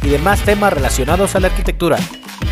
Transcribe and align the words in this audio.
y 0.00 0.08
demás 0.08 0.40
temas 0.42 0.72
relacionados 0.72 1.34
a 1.34 1.40
la 1.40 1.48
arquitectura. 1.48 1.98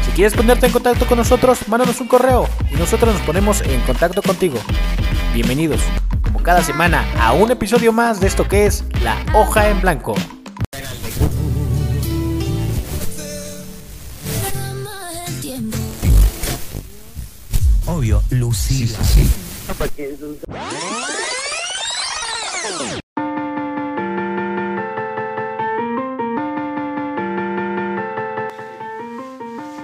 Si 0.04 0.10
quieres 0.12 0.34
ponerte 0.34 0.66
en 0.66 0.72
contacto 0.72 1.06
con 1.06 1.18
nosotros, 1.18 1.66
mándanos 1.68 2.00
un 2.00 2.08
correo 2.08 2.48
y 2.70 2.74
nosotros 2.74 3.14
nos 3.14 3.22
ponemos 3.22 3.60
en 3.62 3.80
contacto 3.82 4.22
contigo. 4.22 4.58
Bienvenidos, 5.32 5.80
como 6.22 6.42
cada 6.42 6.62
semana, 6.62 7.04
a 7.18 7.32
un 7.32 7.50
episodio 7.50 7.92
más 7.92 8.20
de 8.20 8.26
esto 8.26 8.46
que 8.48 8.66
es 8.66 8.84
La 9.02 9.16
Hoja 9.32 9.68
en 9.68 9.80
Blanco. 9.80 10.14
Obvio, 17.86 18.22
Lucila. 18.30 18.98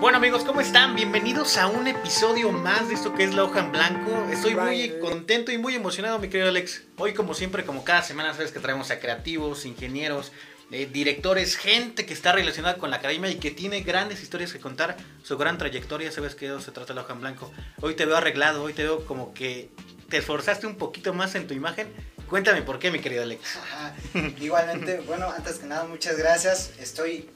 Bueno 0.00 0.18
amigos, 0.18 0.45
¿cómo 0.45 0.60
están? 0.60 0.95
Bienvenidos 0.95 1.56
a 1.56 1.68
un 1.68 1.86
episodio 1.86 2.52
más 2.52 2.88
de 2.88 2.95
esto 2.95 3.14
que 3.14 3.24
es 3.24 3.34
La 3.34 3.45
Hoja 3.45 3.60
en 3.60 3.73
Blanco. 3.73 4.27
Estoy 4.30 4.54
muy 4.54 4.92
contento 5.00 5.52
y 5.52 5.59
muy 5.59 5.74
emocionado, 5.74 6.18
mi 6.18 6.29
querido 6.29 6.51
Alex. 6.51 6.82
Hoy, 6.98 7.15
como 7.15 7.32
siempre, 7.32 7.65
como 7.65 7.82
cada 7.82 8.02
semana, 8.02 8.35
sabes 8.35 8.52
que 8.52 8.60
traemos 8.60 8.90
a 8.90 9.01
creativos, 9.01 9.65
ingenieros, 9.65 10.32
eh, 10.70 10.87
directores, 10.93 11.57
gente 11.57 12.04
que 12.04 12.12
está 12.12 12.32
relacionada 12.32 12.76
con 12.76 12.90
la 12.90 12.96
academia 12.96 13.30
y 13.30 13.37
que 13.37 13.51
tiene 13.51 13.80
grandes 13.80 14.23
historias 14.23 14.52
que 14.52 14.60
contar, 14.60 14.98
su 15.23 15.38
gran 15.38 15.57
trayectoria. 15.57 16.13
Sabes 16.13 16.35
que 16.35 16.51
de 16.51 16.60
se 16.60 16.73
trata 16.73 16.92
La 16.92 17.01
Hoja 17.01 17.15
en 17.15 17.20
Blanco. 17.20 17.51
Hoy 17.80 17.95
te 17.95 18.04
veo 18.04 18.16
arreglado, 18.16 18.65
hoy 18.65 18.74
te 18.74 18.82
veo 18.82 19.07
como 19.07 19.32
que 19.32 19.70
te 20.10 20.18
esforzaste 20.18 20.66
un 20.66 20.76
poquito 20.76 21.15
más 21.15 21.35
en 21.37 21.46
tu 21.46 21.54
imagen. 21.54 21.88
Cuéntame 22.29 22.60
por 22.60 22.79
qué, 22.79 22.90
mi 22.90 22.98
querido 22.98 23.23
Alex. 23.23 23.57
Ajá. 23.57 23.95
Igualmente, 24.40 25.01
bueno, 25.07 25.30
antes 25.30 25.59
que 25.59 25.66
nada, 25.66 25.85
muchas 25.85 26.18
gracias. 26.18 26.73
Estoy 26.79 27.30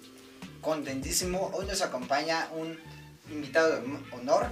contentísimo. 0.60 1.50
Hoy 1.54 1.66
nos 1.66 1.82
acompaña 1.82 2.48
un 2.54 2.78
invitado 3.30 3.80
de 3.80 3.82
honor. 4.12 4.46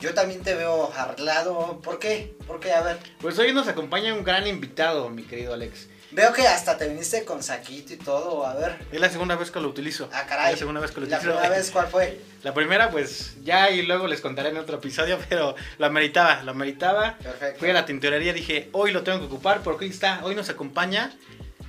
Yo 0.00 0.14
también 0.14 0.42
te 0.42 0.54
veo 0.54 0.92
arreglado. 0.94 1.80
¿Por 1.82 1.98
qué? 1.98 2.34
¿Por 2.46 2.60
qué? 2.60 2.72
A 2.72 2.82
ver. 2.82 2.98
Pues 3.20 3.38
hoy 3.38 3.52
nos 3.52 3.66
acompaña 3.68 4.14
un 4.14 4.22
gran 4.22 4.46
invitado, 4.46 5.10
mi 5.10 5.24
querido 5.24 5.54
Alex. 5.54 5.88
Veo 6.10 6.32
que 6.32 6.46
hasta 6.46 6.78
te 6.78 6.88
viniste 6.88 7.24
con 7.24 7.42
saquito 7.42 7.92
y 7.92 7.96
todo. 7.96 8.46
A 8.46 8.54
ver. 8.54 8.78
Es 8.92 9.00
la 9.00 9.10
segunda 9.10 9.34
vez 9.34 9.50
que 9.50 9.60
lo 9.60 9.68
utilizo. 9.68 10.08
Ah, 10.12 10.24
caray. 10.26 10.46
Es 10.46 10.52
la 10.52 10.58
segunda 10.58 10.80
vez 10.80 10.92
que 10.92 11.00
lo 11.00 11.06
¿La 11.06 11.16
utilizo. 11.18 11.34
primera 11.36 11.54
vez 11.56 11.70
cuál 11.70 11.88
fue? 11.88 12.20
La 12.44 12.54
primera, 12.54 12.90
pues 12.90 13.34
ya 13.42 13.70
y 13.70 13.82
luego 13.82 14.06
les 14.06 14.20
contaré 14.20 14.50
en 14.50 14.56
otro 14.56 14.78
episodio, 14.78 15.18
pero 15.28 15.54
lo 15.78 15.86
ameritaba, 15.86 16.42
lo 16.44 16.52
ameritaba. 16.52 17.18
Perfecto. 17.18 17.58
Fui 17.58 17.70
a 17.70 17.72
la 17.74 17.84
tintorería, 17.84 18.32
dije, 18.32 18.70
hoy 18.72 18.92
lo 18.92 19.02
tengo 19.02 19.18
que 19.18 19.26
ocupar 19.26 19.62
porque 19.62 19.84
hoy 19.84 19.90
está, 19.90 20.20
hoy 20.24 20.34
nos 20.34 20.48
acompaña 20.48 21.12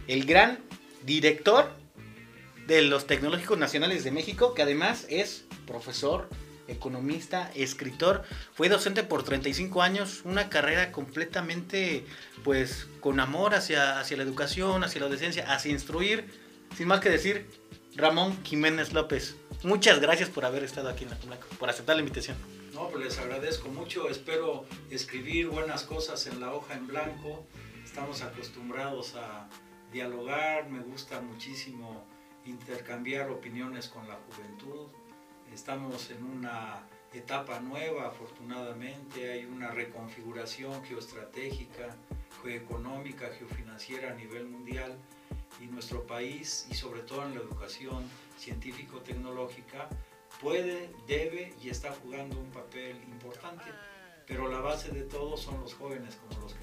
el 0.08 0.26
gran 0.26 0.60
director 1.04 1.72
de 2.70 2.84
los 2.84 3.08
Tecnológicos 3.08 3.58
Nacionales 3.58 4.04
de 4.04 4.12
México, 4.12 4.54
que 4.54 4.62
además 4.62 5.08
es 5.10 5.46
profesor, 5.66 6.30
economista, 6.68 7.50
escritor, 7.56 8.24
fue 8.54 8.70
docente 8.70 9.02
por 9.02 9.24
35 9.24 9.82
años, 9.82 10.22
una 10.24 10.50
carrera 10.50 10.92
completamente, 10.92 12.06
pues, 12.44 12.88
con 13.00 13.20
amor 13.20 13.56
hacia, 13.56 14.00
hacia 14.00 14.18
la 14.18 14.24
educación, 14.24 14.84
hacia 14.84 15.02
la 15.02 15.08
docencia, 15.08 15.52
hacia 15.52 15.72
instruir, 15.72 16.28
sin 16.78 16.88
más 16.88 17.00
que 17.00 17.10
decir, 17.10 17.50
Ramón 17.96 18.38
Jiménez 18.44 18.94
López. 18.94 19.36
Muchas 19.64 20.00
gracias 20.00 20.30
por 20.30 20.46
haber 20.46 20.64
estado 20.64 20.90
aquí 20.90 21.06
en 21.06 21.10
la 21.10 21.16
Blanco, 21.16 21.48
por 21.58 21.72
aceptar 21.72 21.96
la 21.96 22.04
invitación. 22.04 22.38
No, 22.76 22.88
pues 22.90 23.04
les 23.04 23.18
agradezco 23.18 23.70
mucho. 23.70 24.08
Espero 24.10 24.66
escribir 24.92 25.48
buenas 25.48 25.82
cosas 25.82 26.28
en 26.28 26.40
la 26.40 26.54
hoja 26.54 26.76
en 26.76 26.86
blanco. 26.86 27.48
Estamos 27.84 28.22
acostumbrados 28.22 29.16
a 29.16 29.50
dialogar. 29.92 30.70
Me 30.70 30.82
gusta 30.82 31.20
muchísimo 31.20 32.06
intercambiar 32.46 33.30
opiniones 33.30 33.88
con 33.88 34.08
la 34.08 34.16
juventud. 34.16 34.88
Estamos 35.54 36.10
en 36.12 36.24
una 36.24 36.84
etapa 37.14 37.60
nueva, 37.60 38.08
afortunadamente. 38.08 39.32
Hay 39.32 39.46
una 39.46 39.72
reconfiguración 39.72 40.84
geoestratégica, 40.84 41.96
geoeconómica, 42.42 43.30
geofinanciera 43.38 44.12
a 44.12 44.16
nivel 44.16 44.48
mundial. 44.48 44.98
Y 45.60 45.66
nuestro 45.66 46.06
país, 46.06 46.68
y 46.70 46.76
sobre 46.76 47.02
todo 47.02 47.26
en 47.26 47.36
la 47.36 47.42
educación 47.42 48.06
científico-tecnológica, 48.38 49.90
puede, 50.42 50.90
debe 51.08 51.54
y 51.62 51.70
está 51.70 51.92
jugando 51.92 52.40
un 52.40 52.50
papel 52.52 52.96
importante. 53.12 53.66
Pero 54.26 54.48
la 54.48 54.60
base 54.60 54.92
de 54.92 55.02
todo 55.02 55.36
son 55.36 55.60
los 55.60 55.74
jóvenes 55.74 56.16
como 56.16 56.42
los 56.42 56.54
que 56.54 56.60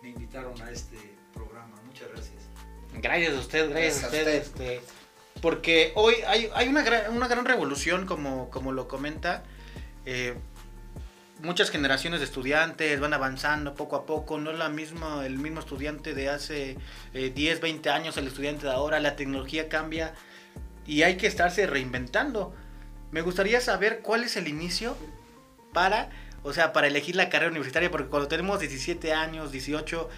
me 0.00 0.10
invitaron 0.10 0.60
a 0.62 0.70
este 0.70 0.96
programa. 1.32 1.74
Muchas 1.84 2.08
gracias. 2.08 2.48
Gracias 2.94 3.34
a 3.34 3.38
usted, 3.40 3.70
gracias, 3.70 4.00
Gracias 4.00 4.02
a 4.02 4.06
usted. 4.06 4.42
usted. 4.42 4.72
este, 4.72 4.80
porque 5.40 5.92
hoy 5.94 6.14
hay, 6.26 6.48
hay 6.54 6.68
una, 6.68 6.82
gran, 6.82 7.14
una 7.14 7.28
gran 7.28 7.44
revolución, 7.44 8.06
como, 8.06 8.50
como 8.50 8.72
lo 8.72 8.88
comenta. 8.88 9.42
Eh, 10.06 10.34
muchas 11.42 11.70
generaciones 11.70 12.20
de 12.20 12.26
estudiantes 12.26 12.98
van 13.00 13.12
avanzando 13.12 13.74
poco 13.74 13.96
a 13.96 14.06
poco. 14.06 14.38
No 14.38 14.50
es 14.50 14.58
la 14.58 14.68
misma, 14.68 15.26
el 15.26 15.38
mismo 15.38 15.60
estudiante 15.60 16.14
de 16.14 16.28
hace 16.30 16.78
eh, 17.12 17.32
10, 17.34 17.60
20 17.60 17.90
años, 17.90 18.16
el 18.16 18.26
estudiante 18.26 18.66
de 18.66 18.72
ahora. 18.72 19.00
La 19.00 19.16
tecnología 19.16 19.68
cambia 19.68 20.14
y 20.86 21.02
hay 21.02 21.16
que 21.16 21.26
estarse 21.26 21.66
reinventando. 21.66 22.54
Me 23.10 23.20
gustaría 23.20 23.60
saber 23.60 24.00
cuál 24.00 24.24
es 24.24 24.36
el 24.36 24.48
inicio 24.48 24.96
para, 25.72 26.10
o 26.42 26.52
sea, 26.52 26.72
para 26.72 26.86
elegir 26.86 27.16
la 27.16 27.28
carrera 27.28 27.50
universitaria, 27.50 27.90
porque 27.90 28.08
cuando 28.08 28.28
tenemos 28.28 28.60
17 28.60 29.12
años, 29.12 29.52
18, 29.52 30.08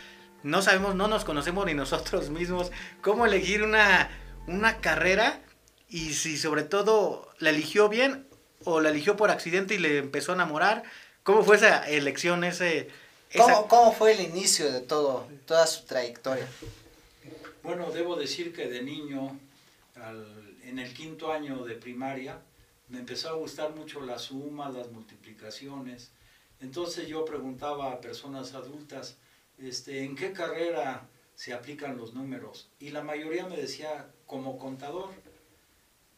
no 0.46 0.62
sabemos, 0.62 0.94
no 0.94 1.08
nos 1.08 1.24
conocemos 1.24 1.66
ni 1.66 1.74
nosotros 1.74 2.30
mismos, 2.30 2.70
cómo 3.02 3.26
elegir 3.26 3.62
una, 3.62 4.10
una 4.46 4.80
carrera 4.80 5.40
y 5.88 6.14
si 6.14 6.36
sobre 6.36 6.62
todo 6.62 7.28
la 7.38 7.50
eligió 7.50 7.88
bien 7.88 8.26
o 8.64 8.80
la 8.80 8.90
eligió 8.90 9.16
por 9.16 9.30
accidente 9.30 9.74
y 9.74 9.78
le 9.78 9.98
empezó 9.98 10.32
a 10.32 10.34
enamorar. 10.36 10.84
¿Cómo 11.24 11.42
fue 11.42 11.56
esa 11.56 11.88
elección, 11.88 12.44
ese... 12.44 12.88
esa- 13.30 13.42
¿Cómo, 13.44 13.68
¿Cómo 13.68 13.92
fue 13.92 14.12
el 14.12 14.20
inicio 14.20 14.70
de 14.72 14.80
todo, 14.80 15.26
toda 15.46 15.66
su 15.66 15.84
trayectoria? 15.84 16.46
Bueno, 17.64 17.90
debo 17.90 18.14
decir 18.16 18.54
que 18.54 18.68
de 18.68 18.82
niño, 18.82 19.36
al- 19.96 20.56
en 20.64 20.78
el 20.78 20.94
quinto 20.94 21.32
año 21.32 21.64
de 21.64 21.74
primaria, 21.74 22.38
me 22.88 22.98
empezó 23.00 23.28
a 23.28 23.32
gustar 23.32 23.74
mucho 23.74 24.00
las 24.00 24.22
sumas, 24.22 24.72
las 24.72 24.90
multiplicaciones. 24.92 26.10
Entonces 26.60 27.08
yo 27.08 27.24
preguntaba 27.24 27.90
a 27.92 28.00
personas 28.00 28.54
adultas, 28.54 29.16
este, 29.58 30.04
¿en 30.04 30.16
qué 30.16 30.32
carrera 30.32 31.08
se 31.34 31.52
aplican 31.52 31.96
los 31.96 32.14
números? 32.14 32.70
Y 32.78 32.90
la 32.90 33.02
mayoría 33.02 33.46
me 33.46 33.56
decía, 33.56 34.10
como 34.26 34.58
contador. 34.58 35.10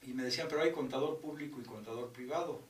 Y 0.02 0.12
me 0.14 0.22
decían, 0.22 0.46
pero 0.48 0.62
hay 0.62 0.72
contador 0.72 1.20
público 1.20 1.60
y 1.60 1.64
contador 1.64 2.12
privado. 2.12 2.62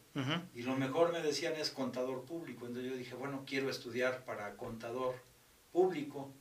Y 0.53 0.62
lo 0.62 0.75
mejor 0.77 1.12
me 1.12 1.23
decían 1.23 1.55
es 1.55 1.71
contador 1.71 2.25
público. 2.25 2.67
Entonces 2.67 2.91
yo 2.91 2.97
dije, 2.97 3.15
bueno, 3.15 3.45
quiero 3.47 3.71
estudiar 3.71 4.25
para 4.25 4.56
contador 4.56 5.15
público. 5.71 6.33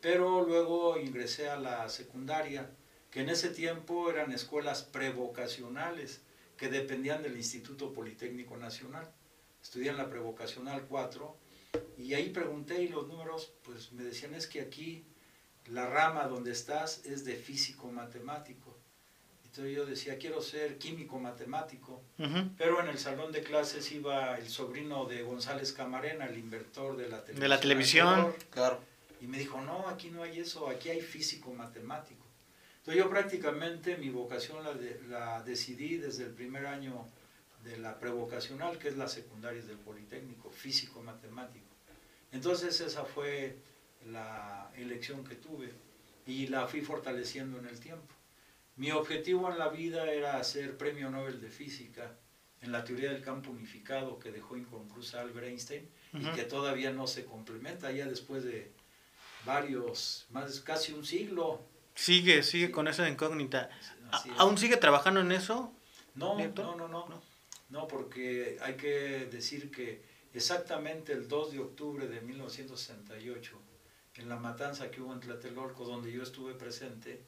Pero 0.00 0.44
luego 0.44 0.98
ingresé 0.98 1.48
a 1.48 1.56
la 1.56 1.88
secundaria, 1.88 2.70
que 3.10 3.20
en 3.20 3.28
ese 3.28 3.48
tiempo 3.48 4.08
eran 4.08 4.30
escuelas 4.30 4.84
prevocacionales 4.84 6.22
que 6.56 6.68
dependían 6.68 7.22
del 7.22 7.36
Instituto 7.36 7.92
Politécnico 7.92 8.56
Nacional. 8.56 9.10
Estudié 9.60 9.90
en 9.90 9.96
la 9.96 10.08
prevocacional 10.08 10.86
4 10.86 11.36
y 11.96 12.14
ahí 12.14 12.30
pregunté 12.30 12.82
y 12.82 12.88
los 12.88 13.06
números 13.08 13.52
pues 13.64 13.92
me 13.92 14.02
decían 14.04 14.34
es 14.34 14.46
que 14.46 14.60
aquí 14.60 15.04
la 15.66 15.88
rama 15.88 16.24
donde 16.26 16.52
estás 16.52 17.04
es 17.04 17.24
de 17.24 17.36
físico 17.36 17.90
matemático. 17.90 18.76
Entonces 19.44 19.76
yo 19.76 19.84
decía, 19.84 20.18
quiero 20.18 20.40
ser 20.40 20.78
químico 20.78 21.18
matemático. 21.18 22.02
Ujú. 22.18 22.50
Pero 22.56 22.80
en 22.80 22.88
el 22.88 22.98
salón 22.98 23.32
de 23.32 23.42
clases 23.42 23.92
iba 23.92 24.36
el 24.38 24.48
sobrino 24.48 25.04
de 25.04 25.22
González 25.22 25.72
Camarena, 25.72 26.24
el 26.26 26.38
inventor 26.38 26.96
de 26.96 27.08
la 27.08 27.18
televisión. 27.22 27.40
De 27.40 27.48
la 27.48 27.60
televisión. 27.60 28.34
Claro. 28.50 28.80
Y 29.20 29.26
me 29.26 29.38
dijo, 29.38 29.60
no, 29.60 29.88
aquí 29.88 30.10
no 30.10 30.22
hay 30.22 30.40
eso, 30.40 30.68
aquí 30.68 30.88
hay 30.88 31.00
físico 31.02 31.52
matemático. 31.52 32.24
Entonces 32.78 33.02
yo 33.04 33.10
prácticamente 33.10 33.96
mi 33.98 34.08
vocación 34.10 34.64
la, 34.64 34.72
de- 34.72 35.00
la 35.08 35.42
decidí 35.42 35.98
desde 35.98 36.24
el 36.24 36.30
primer 36.30 36.66
año 36.66 37.06
de 37.64 37.78
la 37.78 37.98
prevocacional, 37.98 38.78
que 38.78 38.88
es 38.88 38.96
la 38.96 39.08
secundaria 39.08 39.62
del 39.62 39.78
Politécnico, 39.78 40.50
físico 40.50 41.02
matemático. 41.02 41.66
Entonces 42.32 42.80
esa 42.80 43.04
fue 43.04 43.56
la 44.06 44.70
elección 44.76 45.24
que 45.24 45.36
tuve 45.36 45.72
y 46.26 46.48
la 46.48 46.66
fui 46.66 46.80
fortaleciendo 46.80 47.58
en 47.58 47.66
el 47.66 47.78
tiempo. 47.78 48.14
Mi 48.76 48.90
objetivo 48.90 49.50
en 49.50 49.58
la 49.58 49.68
vida 49.68 50.10
era 50.10 50.38
hacer 50.38 50.76
premio 50.76 51.10
Nobel 51.10 51.40
de 51.40 51.50
Física 51.50 52.16
en 52.62 52.72
la 52.72 52.84
teoría 52.84 53.12
del 53.12 53.22
campo 53.22 53.50
unificado 53.50 54.18
que 54.18 54.30
dejó 54.30 54.56
inconclusa 54.56 55.20
Albert 55.20 55.48
Einstein 55.48 55.88
y 56.14 56.24
que 56.30 56.44
todavía 56.44 56.92
no 56.92 57.06
se 57.06 57.24
complementa 57.24 57.90
ya 57.90 58.06
después 58.06 58.44
de 58.44 58.72
varios, 59.44 60.26
más 60.30 60.60
casi 60.60 60.92
un 60.92 61.04
siglo. 61.04 61.60
Sigue, 61.94 62.42
sigue 62.42 62.70
con 62.70 62.88
esa 62.88 63.08
incógnita. 63.08 63.68
¿Aún 64.38 64.56
sigue 64.56 64.76
trabajando 64.76 65.20
en 65.20 65.32
eso? 65.32 65.72
No, 66.14 66.38
no, 66.38 66.76
no, 66.76 66.88
no, 66.88 67.08
no. 67.08 67.31
Porque 67.88 68.58
hay 68.62 68.74
que 68.76 69.26
decir 69.30 69.70
que 69.70 70.02
exactamente 70.34 71.12
el 71.12 71.26
2 71.26 71.52
de 71.52 71.60
octubre 71.60 72.06
de 72.06 72.20
1968, 72.20 73.58
en 74.16 74.28
la 74.28 74.36
matanza 74.36 74.90
que 74.90 75.00
hubo 75.00 75.12
en 75.14 75.20
Tlatelolco, 75.20 75.84
donde 75.84 76.12
yo 76.12 76.22
estuve 76.22 76.54
presente, 76.54 77.22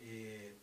eh, 0.00 0.56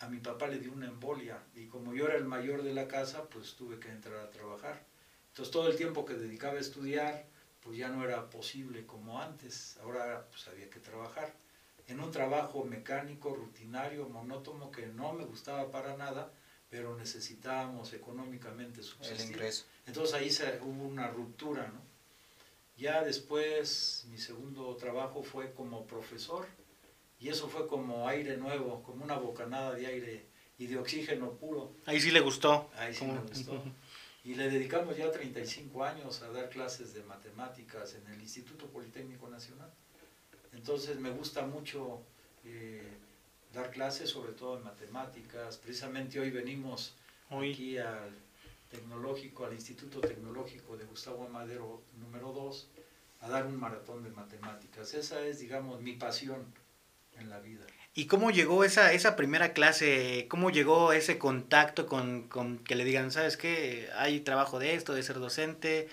a 0.00 0.08
mi 0.08 0.18
papá 0.18 0.48
le 0.48 0.58
dio 0.58 0.72
una 0.72 0.86
embolia 0.86 1.38
y 1.54 1.66
como 1.66 1.94
yo 1.94 2.06
era 2.06 2.16
el 2.16 2.24
mayor 2.24 2.62
de 2.62 2.72
la 2.72 2.88
casa, 2.88 3.28
pues 3.28 3.54
tuve 3.54 3.78
que 3.78 3.90
entrar 3.90 4.18
a 4.20 4.30
trabajar. 4.30 4.82
Entonces 5.28 5.52
todo 5.52 5.68
el 5.68 5.76
tiempo 5.76 6.04
que 6.04 6.14
dedicaba 6.14 6.54
a 6.54 6.60
estudiar, 6.60 7.26
pues 7.60 7.76
ya 7.76 7.88
no 7.88 8.04
era 8.04 8.28
posible 8.30 8.84
como 8.86 9.20
antes, 9.20 9.76
ahora 9.82 10.26
pues 10.30 10.48
había 10.48 10.68
que 10.70 10.80
trabajar. 10.80 11.32
En 11.86 12.00
un 12.00 12.10
trabajo 12.10 12.64
mecánico, 12.64 13.34
rutinario, 13.34 14.08
monótono, 14.08 14.70
que 14.70 14.86
no 14.86 15.12
me 15.12 15.24
gustaba 15.24 15.70
para 15.70 15.96
nada, 15.96 16.32
pero 16.72 16.96
necesitábamos 16.96 17.92
económicamente 17.92 18.82
subsistir. 18.82 19.20
El 19.20 19.32
ingreso. 19.32 19.66
Entonces 19.86 20.14
ahí 20.14 20.30
se, 20.30 20.58
hubo 20.62 20.86
una 20.86 21.06
ruptura, 21.08 21.66
¿no? 21.68 21.82
Ya 22.78 23.04
después 23.04 24.06
mi 24.08 24.16
segundo 24.16 24.74
trabajo 24.76 25.22
fue 25.22 25.52
como 25.52 25.86
profesor 25.86 26.46
y 27.20 27.28
eso 27.28 27.46
fue 27.48 27.68
como 27.68 28.08
aire 28.08 28.38
nuevo, 28.38 28.82
como 28.82 29.04
una 29.04 29.18
bocanada 29.18 29.74
de 29.74 29.86
aire 29.86 30.26
y 30.56 30.66
de 30.66 30.78
oxígeno 30.78 31.32
puro. 31.32 31.74
Ahí 31.84 32.00
sí 32.00 32.10
le 32.10 32.20
gustó. 32.20 32.70
Ahí 32.76 32.94
sí 32.94 33.04
me 33.04 33.20
gustó. 33.28 33.62
Y 34.24 34.34
le 34.34 34.48
dedicamos 34.48 34.96
ya 34.96 35.10
35 35.10 35.84
años 35.84 36.22
a 36.22 36.30
dar 36.30 36.48
clases 36.48 36.94
de 36.94 37.02
matemáticas 37.02 37.96
en 37.96 38.06
el 38.14 38.22
Instituto 38.22 38.64
Politécnico 38.68 39.28
Nacional. 39.28 39.70
Entonces 40.54 40.98
me 40.98 41.10
gusta 41.10 41.44
mucho 41.44 42.00
eh, 42.46 42.96
dar 43.52 43.70
clases, 43.70 44.10
sobre 44.10 44.32
todo 44.32 44.58
en 44.58 44.64
matemáticas. 44.64 45.56
Precisamente 45.58 46.18
hoy 46.18 46.30
venimos 46.30 46.94
aquí 47.30 47.78
al 47.78 48.10
tecnológico, 48.70 49.46
al 49.46 49.52
Instituto 49.52 50.00
Tecnológico 50.00 50.76
de 50.76 50.84
Gustavo 50.84 51.26
Amadero 51.26 51.82
número 51.98 52.32
2, 52.32 52.68
a 53.20 53.28
dar 53.28 53.46
un 53.46 53.56
maratón 53.56 54.02
de 54.02 54.10
matemáticas. 54.10 54.94
Esa 54.94 55.22
es, 55.22 55.38
digamos, 55.38 55.80
mi 55.80 55.92
pasión 55.92 56.44
en 57.18 57.30
la 57.30 57.38
vida. 57.40 57.64
¿Y 57.94 58.06
cómo 58.06 58.30
llegó 58.30 58.64
esa, 58.64 58.92
esa 58.92 59.16
primera 59.16 59.52
clase? 59.52 60.26
¿Cómo 60.30 60.50
llegó 60.50 60.94
ese 60.94 61.18
contacto 61.18 61.86
con, 61.86 62.28
con 62.28 62.58
que 62.58 62.74
le 62.74 62.84
digan, 62.84 63.10
sabes 63.10 63.36
qué, 63.36 63.90
hay 63.96 64.20
trabajo 64.20 64.58
de 64.58 64.74
esto, 64.74 64.94
de 64.94 65.02
ser 65.02 65.18
docente? 65.18 65.88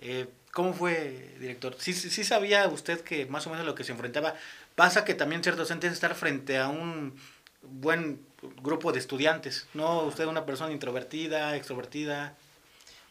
Eh, 0.00 0.28
¿Cómo 0.52 0.72
fue, 0.72 1.34
director? 1.38 1.76
¿Sí, 1.78 1.92
¿Sí 1.92 2.24
sabía 2.24 2.66
usted 2.68 3.00
que 3.00 3.26
más 3.26 3.46
o 3.46 3.50
menos 3.50 3.66
lo 3.66 3.74
que 3.74 3.84
se 3.84 3.92
enfrentaba? 3.92 4.34
Pasa 4.74 5.04
que 5.04 5.14
también 5.14 5.44
ser 5.44 5.56
docente 5.56 5.86
es 5.86 5.92
estar 5.92 6.14
frente 6.14 6.58
a 6.58 6.68
un 6.68 7.18
buen 7.62 8.26
grupo 8.62 8.92
de 8.92 8.98
estudiantes, 8.98 9.66
¿no? 9.74 10.04
Usted 10.04 10.24
es 10.24 10.30
una 10.30 10.46
persona 10.46 10.72
introvertida, 10.72 11.56
extrovertida. 11.56 12.34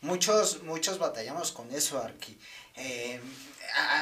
Muchos, 0.01 0.63
muchos 0.63 0.97
batallamos 0.97 1.51
con 1.51 1.71
eso, 1.71 2.01
Arqui. 2.01 2.39
Eh, 2.75 3.19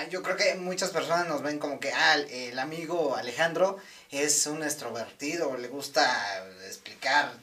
yo 0.09 0.21
creo 0.23 0.37
que 0.37 0.55
muchas 0.55 0.91
personas 0.91 1.27
nos 1.27 1.41
ven 1.41 1.59
como 1.59 1.79
que, 1.79 1.91
ah, 1.91 2.15
el 2.15 2.57
amigo 2.59 3.15
Alejandro 3.15 3.77
es 4.11 4.45
un 4.47 4.63
extrovertido, 4.63 5.57
le 5.57 5.67
gusta 5.67 6.45
explicar, 6.65 7.33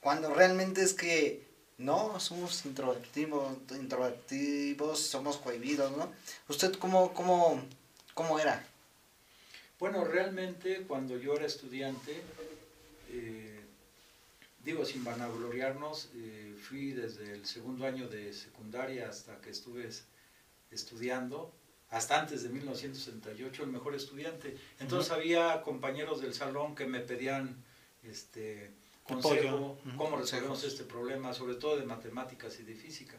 cuando 0.00 0.34
realmente 0.34 0.82
es 0.82 0.94
que 0.94 1.46
no, 1.78 2.18
somos 2.18 2.64
introvertidos, 2.64 3.56
introvertidos 3.70 5.00
somos 5.00 5.36
cohibidos, 5.36 5.96
¿no? 5.96 6.12
¿Usted 6.48 6.74
cómo, 6.74 7.12
cómo, 7.12 7.62
cómo 8.14 8.38
era? 8.38 8.64
Bueno, 9.82 10.04
realmente 10.04 10.84
cuando 10.86 11.18
yo 11.18 11.34
era 11.34 11.44
estudiante, 11.44 12.12
eh, 13.10 13.60
digo 14.64 14.84
sin 14.84 15.02
vanagloriarnos, 15.02 16.08
eh, 16.14 16.54
fui 16.56 16.92
desde 16.92 17.32
el 17.32 17.44
segundo 17.46 17.84
año 17.84 18.06
de 18.06 18.32
secundaria 18.32 19.08
hasta 19.08 19.40
que 19.40 19.50
estuve 19.50 19.90
estudiando, 20.70 21.52
hasta 21.90 22.20
antes 22.20 22.44
de 22.44 22.50
1968, 22.50 23.64
el 23.64 23.70
mejor 23.70 23.96
estudiante. 23.96 24.56
Entonces 24.78 25.10
había 25.10 25.62
compañeros 25.62 26.22
del 26.22 26.32
salón 26.32 26.76
que 26.76 26.86
me 26.86 27.00
pedían 27.00 27.56
este 28.04 28.70
consejo, 29.02 29.80
cómo 29.96 30.16
resolvemos 30.16 30.62
este 30.62 30.84
problema, 30.84 31.34
sobre 31.34 31.56
todo 31.56 31.76
de 31.76 31.86
matemáticas 31.86 32.60
y 32.60 32.62
de 32.62 32.76
física. 32.76 33.16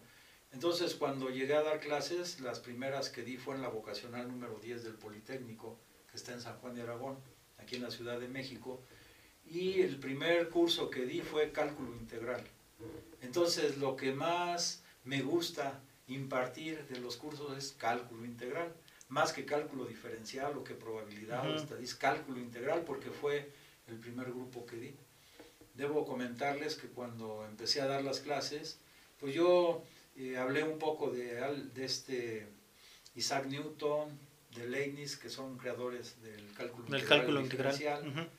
Entonces, 0.54 0.96
cuando 0.96 1.30
llegué 1.30 1.56
a 1.56 1.62
dar 1.62 1.82
clases, 1.82 2.40
las 2.40 2.62
primeras 2.62 3.10
que 3.10 3.24
di 3.24 3.36
fue 3.36 3.56
en 3.56 3.62
la 3.62 3.68
vocacional 3.68 4.30
número 4.30 4.60
10 4.60 4.86
del 4.86 4.94
Politécnico, 4.94 5.78
que 6.14 6.18
está 6.18 6.32
en 6.32 6.42
San 6.42 6.60
Juan 6.60 6.76
de 6.76 6.84
Aragón, 6.84 7.18
aquí 7.58 7.78
en 7.78 7.82
la 7.82 7.90
Ciudad 7.90 8.20
de 8.20 8.28
México, 8.28 8.80
y 9.48 9.82
el 9.82 9.98
primer 9.98 10.50
curso 10.50 10.92
que 10.92 11.08
di 11.08 11.22
fue 11.22 11.52
cálculo 11.52 11.92
integral. 11.96 12.44
Entonces, 13.24 13.78
lo 13.78 13.96
que 13.96 14.12
más 14.14 14.84
me 15.06 15.24
gusta 15.24 15.82
impartir 16.06 16.86
de 16.86 17.00
los 17.00 17.18
cursos 17.18 17.58
es 17.58 17.72
cálculo 17.72 18.26
integral, 18.26 18.72
más 19.10 19.34
que 19.34 19.44
cálculo 19.44 19.86
diferencial 19.86 20.56
o 20.56 20.64
que 20.64 20.76
probabilidad 20.76 21.50
o 21.50 21.56
estadística, 21.56 22.14
cálculo 22.14 22.40
integral 22.40 22.84
porque 22.86 23.10
fue 23.10 23.50
el 23.88 23.98
primer 23.98 24.28
grupo 24.28 24.68
que 24.68 24.76
di. 24.76 24.96
Debo 25.74 26.06
comentarles 26.06 26.76
que 26.76 26.90
cuando 26.90 27.44
empecé 27.50 27.82
a 27.82 27.88
dar 27.88 28.04
las 28.04 28.20
clases, 28.20 28.78
pues 29.20 29.34
yo 29.34 29.82
eh, 30.16 30.38
hablé 30.38 30.64
un 30.64 30.78
poco 30.78 31.10
de, 31.10 31.42
de 31.74 31.86
este 31.86 32.48
Isaac 33.16 33.48
Newton, 33.48 34.16
de 34.56 34.68
Leibniz, 34.68 35.18
que 35.18 35.30
son 35.30 35.58
creadores 35.58 36.22
del 36.22 36.54
cálculo 36.54 36.86
del 36.86 36.96
integral. 36.96 37.20
Cálculo 37.20 37.42
integral. 37.42 38.30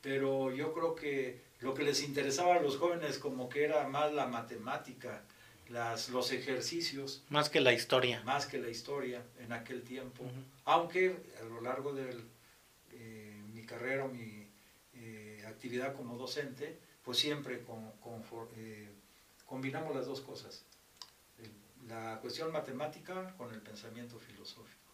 Pero 0.00 0.54
yo 0.54 0.72
creo 0.72 0.94
que 0.94 1.42
lo 1.60 1.74
que 1.74 1.82
les 1.82 2.02
interesaba 2.02 2.56
a 2.56 2.60
los 2.60 2.76
jóvenes 2.76 3.18
como 3.18 3.48
que 3.48 3.64
era 3.64 3.88
más 3.88 4.12
la 4.12 4.26
matemática, 4.26 5.24
las, 5.68 6.08
los 6.10 6.32
ejercicios. 6.32 7.24
Más 7.28 7.50
que 7.50 7.60
la 7.60 7.72
historia. 7.72 8.22
Más 8.24 8.46
que 8.46 8.58
la 8.58 8.68
historia 8.68 9.22
en 9.40 9.52
aquel 9.52 9.82
tiempo. 9.82 10.24
Aunque 10.64 11.16
a 11.40 11.44
lo 11.44 11.60
largo 11.60 11.92
de 11.92 12.16
eh, 12.92 13.42
mi 13.52 13.64
carrera, 13.64 14.06
mi 14.06 14.46
eh, 14.94 15.44
actividad 15.46 15.96
como 15.96 16.16
docente, 16.16 16.78
pues 17.04 17.18
siempre 17.18 17.62
con, 17.64 17.92
eh, 18.56 18.88
combinamos 19.46 19.94
las 19.94 20.06
dos 20.06 20.20
cosas. 20.20 20.64
La 21.88 22.18
cuestión 22.20 22.52
matemática 22.52 23.34
con 23.36 23.52
el 23.52 23.62
pensamiento 23.62 24.18
filosófico. 24.18 24.87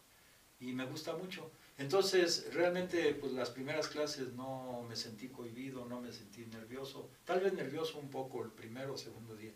Y 0.65 0.73
me 0.73 0.85
gusta 0.85 1.13
mucho. 1.15 1.51
Entonces, 1.77 2.47
realmente, 2.53 3.13
pues 3.15 3.33
las 3.33 3.49
primeras 3.49 3.87
clases 3.87 4.33
no 4.33 4.85
me 4.87 4.95
sentí 4.95 5.27
cohibido, 5.27 5.85
no 5.85 5.99
me 6.01 6.11
sentí 6.11 6.45
nervioso. 6.45 7.09
Tal 7.25 7.41
vez 7.41 7.53
nervioso 7.53 7.99
un 7.99 8.09
poco 8.09 8.43
el 8.43 8.49
primero 8.49 8.93
o 8.93 8.97
segundo 8.97 9.35
día 9.35 9.51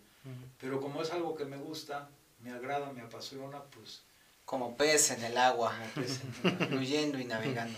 pero 0.59 0.81
como 0.81 1.01
es 1.01 1.11
algo 1.11 1.35
que 1.35 1.45
me 1.45 1.57
gusta, 1.57 2.09
me 2.43 2.51
agrada, 2.51 2.91
me 2.91 3.01
apasiona, 3.01 3.61
pues... 3.75 4.01
Como 4.45 4.75
pez 4.75 5.11
en 5.11 5.23
el 5.23 5.37
agua, 5.37 5.75
fluyendo 6.69 7.19
y 7.19 7.25
navegando. 7.25 7.77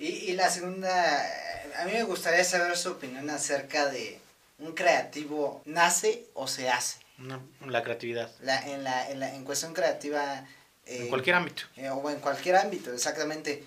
Y, 0.00 0.32
la 0.32 0.50
segunda, 0.50 1.24
a 1.78 1.84
mí 1.84 1.92
me 1.92 2.02
gustaría 2.02 2.42
saber 2.42 2.76
su 2.76 2.90
opinión 2.90 3.30
acerca 3.30 3.88
de 3.88 4.18
un 4.58 4.72
creativo, 4.74 5.62
¿nace 5.66 6.26
o 6.34 6.48
se 6.48 6.68
hace? 6.68 6.98
la 7.64 7.82
creatividad. 7.82 8.30
La, 8.42 8.60
en, 8.68 8.84
la, 8.84 9.10
en, 9.10 9.20
la, 9.20 9.34
en 9.34 9.44
cuestión 9.44 9.72
creativa... 9.72 10.46
en 10.88 11.06
eh, 11.06 11.08
cualquier 11.08 11.36
ámbito. 11.36 11.62
Eh, 11.76 11.88
o 11.90 12.10
en 12.10 12.18
cualquier 12.18 12.56
ámbito, 12.56 12.92
exactamente. 12.92 13.64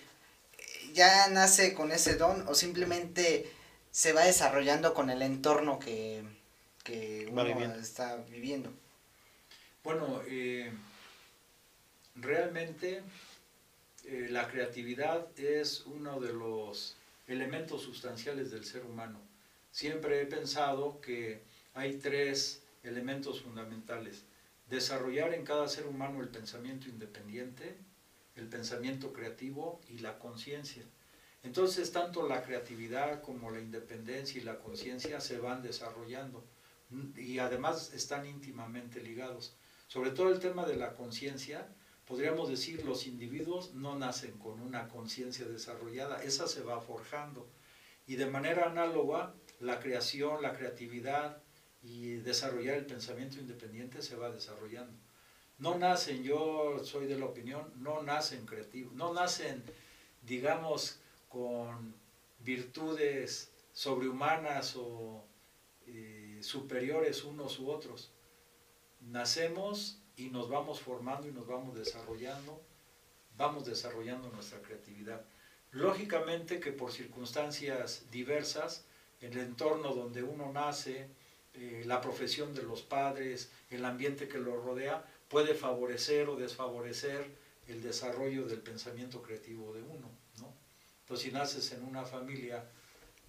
¿Ya 0.93 1.29
nace 1.29 1.73
con 1.73 1.91
ese 1.93 2.15
don 2.15 2.45
o 2.49 2.53
simplemente 2.53 3.49
se 3.91 4.13
va 4.13 4.23
desarrollando 4.23 4.93
con 4.93 5.09
el 5.09 5.21
entorno 5.21 5.77
que, 5.79 6.23
que 6.83 7.27
uno 7.29 7.43
está 7.75 8.17
viviendo. 8.29 8.71
Bueno, 9.83 10.21
eh, 10.27 10.71
realmente 12.15 13.01
eh, 14.05 14.27
la 14.29 14.47
creatividad 14.47 15.27
es 15.37 15.81
uno 15.85 16.19
de 16.19 16.33
los 16.33 16.95
elementos 17.27 17.81
sustanciales 17.81 18.51
del 18.51 18.65
ser 18.65 18.85
humano. 18.85 19.19
Siempre 19.71 20.21
he 20.21 20.25
pensado 20.25 20.99
que 21.01 21.41
hay 21.73 21.95
tres 21.95 22.61
elementos 22.83 23.41
fundamentales. 23.41 24.23
Desarrollar 24.71 25.33
en 25.33 25.43
cada 25.43 25.67
ser 25.67 25.85
humano 25.85 26.21
el 26.21 26.29
pensamiento 26.29 26.87
independiente, 26.87 27.77
el 28.35 28.47
pensamiento 28.47 29.11
creativo 29.11 29.81
y 29.89 29.97
la 29.97 30.17
conciencia. 30.17 30.85
Entonces, 31.43 31.91
tanto 31.91 32.25
la 32.25 32.41
creatividad 32.41 33.21
como 33.21 33.51
la 33.51 33.59
independencia 33.59 34.39
y 34.39 34.45
la 34.45 34.59
conciencia 34.59 35.19
se 35.19 35.39
van 35.39 35.61
desarrollando 35.61 36.47
y 37.17 37.39
además 37.39 37.91
están 37.93 38.25
íntimamente 38.25 39.01
ligados. 39.01 39.57
Sobre 39.87 40.11
todo 40.11 40.29
el 40.29 40.39
tema 40.39 40.65
de 40.65 40.77
la 40.77 40.93
conciencia, 40.93 41.67
podríamos 42.05 42.47
decir 42.47 42.85
los 42.85 43.07
individuos 43.07 43.73
no 43.73 43.99
nacen 43.99 44.39
con 44.39 44.61
una 44.61 44.87
conciencia 44.87 45.45
desarrollada, 45.47 46.23
esa 46.23 46.47
se 46.47 46.61
va 46.61 46.79
forjando. 46.79 47.51
Y 48.07 48.15
de 48.15 48.27
manera 48.27 48.69
análoga, 48.69 49.35
la 49.59 49.81
creación, 49.81 50.41
la 50.41 50.53
creatividad 50.53 51.43
y 51.83 52.15
desarrollar 52.17 52.77
el 52.77 52.85
pensamiento 52.85 53.39
independiente 53.39 54.01
se 54.01 54.15
va 54.15 54.31
desarrollando. 54.31 54.97
No 55.57 55.77
nacen, 55.77 56.23
yo 56.23 56.81
soy 56.83 57.05
de 57.05 57.17
la 57.17 57.25
opinión, 57.25 57.71
no 57.77 58.01
nacen 58.01 58.45
creativos, 58.45 58.93
no 58.93 59.13
nacen, 59.13 59.63
digamos, 60.23 61.00
con 61.29 61.93
virtudes 62.39 63.51
sobrehumanas 63.73 64.75
o 64.75 65.23
eh, 65.88 66.39
superiores 66.41 67.23
unos 67.23 67.59
u 67.59 67.69
otros. 67.69 68.11
Nacemos 69.01 70.00
y 70.17 70.29
nos 70.29 70.50
vamos 70.50 70.81
formando 70.81 71.27
y 71.27 71.31
nos 71.31 71.47
vamos 71.47 71.75
desarrollando, 71.75 72.61
vamos 73.38 73.65
desarrollando 73.65 74.29
nuestra 74.29 74.61
creatividad. 74.61 75.25
Lógicamente 75.71 76.59
que 76.59 76.71
por 76.71 76.91
circunstancias 76.91 78.05
diversas, 78.11 78.85
el 79.21 79.38
entorno 79.38 79.93
donde 79.93 80.23
uno 80.23 80.51
nace, 80.51 81.07
eh, 81.53 81.84
la 81.86 82.00
profesión 82.00 82.53
de 82.53 82.63
los 82.63 82.81
padres, 82.81 83.50
el 83.70 83.84
ambiente 83.86 84.27
que 84.27 84.39
lo 84.39 84.62
rodea, 84.62 85.05
puede 85.27 85.53
favorecer 85.53 86.29
o 86.29 86.36
desfavorecer 86.36 87.25
el 87.67 87.81
desarrollo 87.81 88.46
del 88.46 88.62
pensamiento 88.62 89.22
creativo 89.22 89.74
de 89.74 89.81
uno. 89.81 90.10
¿no? 90.39 90.53
Entonces, 91.01 91.27
si 91.27 91.31
naces 91.31 91.72
en 91.74 91.84
una 91.84 92.05
familia 92.05 92.63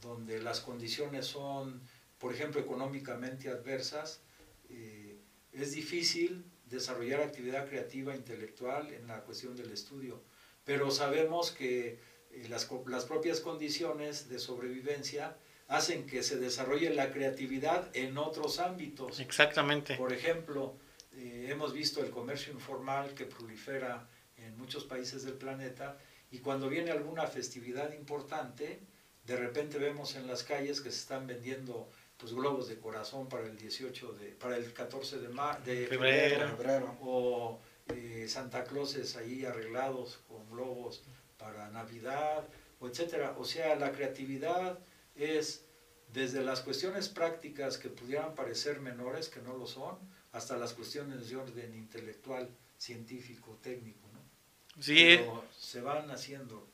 donde 0.00 0.40
las 0.40 0.60
condiciones 0.60 1.26
son, 1.26 1.80
por 2.18 2.32
ejemplo, 2.32 2.60
económicamente 2.60 3.48
adversas, 3.48 4.20
eh, 4.68 5.16
es 5.52 5.72
difícil 5.72 6.44
desarrollar 6.66 7.20
actividad 7.20 7.68
creativa 7.68 8.14
intelectual 8.14 8.92
en 8.92 9.06
la 9.06 9.22
cuestión 9.22 9.56
del 9.56 9.70
estudio. 9.70 10.20
Pero 10.64 10.90
sabemos 10.90 11.50
que 11.50 11.98
eh, 12.30 12.46
las, 12.48 12.68
las 12.86 13.04
propias 13.04 13.40
condiciones 13.40 14.28
de 14.28 14.38
sobrevivencia 14.38 15.36
hacen 15.72 16.06
que 16.06 16.22
se 16.22 16.36
desarrolle 16.36 16.90
la 16.90 17.10
creatividad 17.10 17.88
en 17.94 18.18
otros 18.18 18.58
ámbitos. 18.58 19.20
Exactamente. 19.20 19.96
Por 19.96 20.12
ejemplo, 20.12 20.76
eh, 21.16 21.46
hemos 21.48 21.72
visto 21.72 22.04
el 22.04 22.10
comercio 22.10 22.52
informal 22.52 23.14
que 23.14 23.24
prolifera 23.24 24.06
en 24.36 24.56
muchos 24.58 24.84
países 24.84 25.24
del 25.24 25.34
planeta 25.34 25.96
y 26.30 26.38
cuando 26.38 26.68
viene 26.68 26.90
alguna 26.90 27.26
festividad 27.26 27.90
importante, 27.94 28.80
de 29.24 29.36
repente 29.36 29.78
vemos 29.78 30.14
en 30.14 30.26
las 30.26 30.42
calles 30.42 30.82
que 30.82 30.90
se 30.90 30.98
están 30.98 31.26
vendiendo 31.26 31.88
pues 32.18 32.34
globos 32.34 32.68
de 32.68 32.78
corazón 32.78 33.28
para 33.30 33.46
el 33.46 33.56
18 33.56 34.12
de 34.12 34.26
para 34.32 34.58
el 34.58 34.74
14 34.74 35.20
de, 35.20 35.28
de 35.64 35.86
febrero, 35.86 36.98
o 37.00 37.60
eh, 37.88 38.26
Santa 38.28 38.64
Clauses 38.64 39.16
ahí 39.16 39.46
arreglados 39.46 40.20
con 40.28 40.48
globos 40.50 41.02
para 41.38 41.70
Navidad 41.70 42.44
o 42.78 42.88
etcétera, 42.88 43.36
o 43.38 43.44
sea, 43.44 43.74
la 43.76 43.92
creatividad 43.92 44.78
es 45.14 45.64
desde 46.12 46.42
las 46.42 46.60
cuestiones 46.60 47.08
prácticas 47.08 47.78
que 47.78 47.88
pudieran 47.88 48.34
parecer 48.34 48.80
menores, 48.80 49.28
que 49.28 49.40
no 49.40 49.56
lo 49.56 49.66
son, 49.66 49.96
hasta 50.32 50.56
las 50.56 50.74
cuestiones 50.74 51.28
de 51.28 51.36
orden 51.36 51.74
intelectual, 51.74 52.48
científico, 52.78 53.58
técnico. 53.62 54.08
¿no? 54.12 54.82
Sí. 54.82 55.16
Pero 55.18 55.44
se 55.56 55.80
van 55.80 56.10
haciendo, 56.10 56.68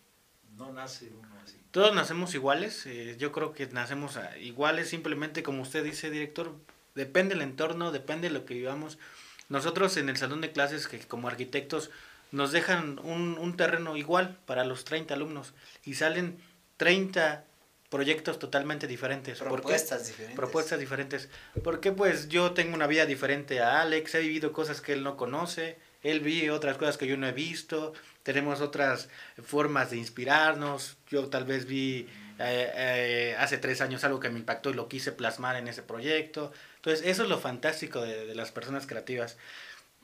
no 0.56 0.72
nace 0.72 1.10
uno 1.10 1.40
así. 1.44 1.60
Todos 1.70 1.94
nacemos 1.94 2.34
iguales, 2.34 2.86
eh, 2.86 3.16
yo 3.18 3.30
creo 3.30 3.52
que 3.52 3.66
nacemos 3.66 4.16
ah, 4.16 4.36
iguales, 4.38 4.88
simplemente 4.88 5.42
como 5.42 5.62
usted 5.62 5.84
dice, 5.84 6.10
director, 6.10 6.56
depende 6.94 7.34
del 7.34 7.42
entorno, 7.42 7.92
depende 7.92 8.28
de 8.28 8.34
lo 8.34 8.44
que 8.44 8.54
vivamos. 8.54 8.98
Nosotros 9.48 9.96
en 9.96 10.08
el 10.08 10.16
salón 10.16 10.40
de 10.40 10.52
clases, 10.52 10.88
que 10.88 10.98
como 11.00 11.28
arquitectos, 11.28 11.90
nos 12.32 12.52
dejan 12.52 12.98
un, 12.98 13.38
un 13.38 13.56
terreno 13.56 13.96
igual 13.96 14.38
para 14.46 14.64
los 14.64 14.84
30 14.84 15.14
alumnos 15.14 15.54
y 15.84 15.94
salen 15.94 16.38
30 16.76 17.44
proyectos 17.88 18.38
totalmente 18.38 18.86
diferentes. 18.86 19.38
Propuestas 19.38 20.06
diferentes. 20.08 20.36
Propuestas 20.36 20.78
diferentes. 20.78 21.28
Porque 21.62 21.92
pues 21.92 22.28
yo 22.28 22.52
tengo 22.52 22.74
una 22.74 22.86
vida 22.86 23.06
diferente 23.06 23.60
a 23.60 23.80
Alex, 23.80 24.14
he 24.14 24.20
vivido 24.20 24.52
cosas 24.52 24.80
que 24.80 24.92
él 24.92 25.02
no 25.02 25.16
conoce, 25.16 25.78
él 26.02 26.20
vive 26.20 26.50
otras 26.50 26.76
cosas 26.76 26.98
que 26.98 27.06
yo 27.06 27.16
no 27.16 27.26
he 27.26 27.32
visto, 27.32 27.92
tenemos 28.22 28.60
otras 28.60 29.08
formas 29.42 29.90
de 29.90 29.96
inspirarnos, 29.96 30.98
yo 31.08 31.28
tal 31.28 31.44
vez 31.44 31.66
vi 31.66 32.06
eh, 32.38 32.72
eh, 32.74 33.36
hace 33.38 33.58
tres 33.58 33.80
años 33.80 34.04
algo 34.04 34.20
que 34.20 34.28
me 34.28 34.38
impactó 34.38 34.70
y 34.70 34.74
lo 34.74 34.88
quise 34.88 35.12
plasmar 35.12 35.56
en 35.56 35.66
ese 35.66 35.82
proyecto. 35.82 36.52
Entonces 36.76 37.06
eso 37.06 37.22
es 37.22 37.28
lo 37.28 37.38
fantástico 37.38 38.02
de, 38.02 38.34
las 38.34 38.52
personas 38.52 38.86
creativas. 38.86 39.38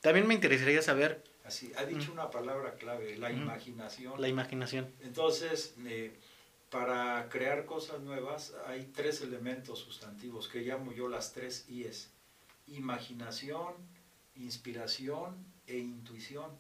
También 0.01 0.27
me 0.27 0.35
interesaría 0.35 0.83
saber... 0.83 1.23
Así, 1.45 1.73
ha 1.77 1.85
dicho 1.85 2.11
una 2.11 2.31
palabra 2.31 2.73
clave, 2.73 3.19
la 3.19 3.31
imaginación. 3.31 4.19
La 4.19 4.29
imaginación. 4.29 4.91
Entonces, 5.03 5.75
eh, 5.87 6.11
para 6.75 7.29
crear 7.29 7.67
cosas 7.67 8.01
nuevas 8.01 8.53
hay 8.67 8.87
tres 8.87 9.21
elementos 9.21 9.79
sustantivos 9.79 10.49
que 10.49 10.63
llamo 10.63 10.91
yo 10.91 11.07
las 11.07 11.33
tres 11.33 11.67
I's. 11.69 12.11
Imaginación, 12.67 13.75
inspiración 14.35 15.37
e 15.69 15.79
intuición. 15.79 16.51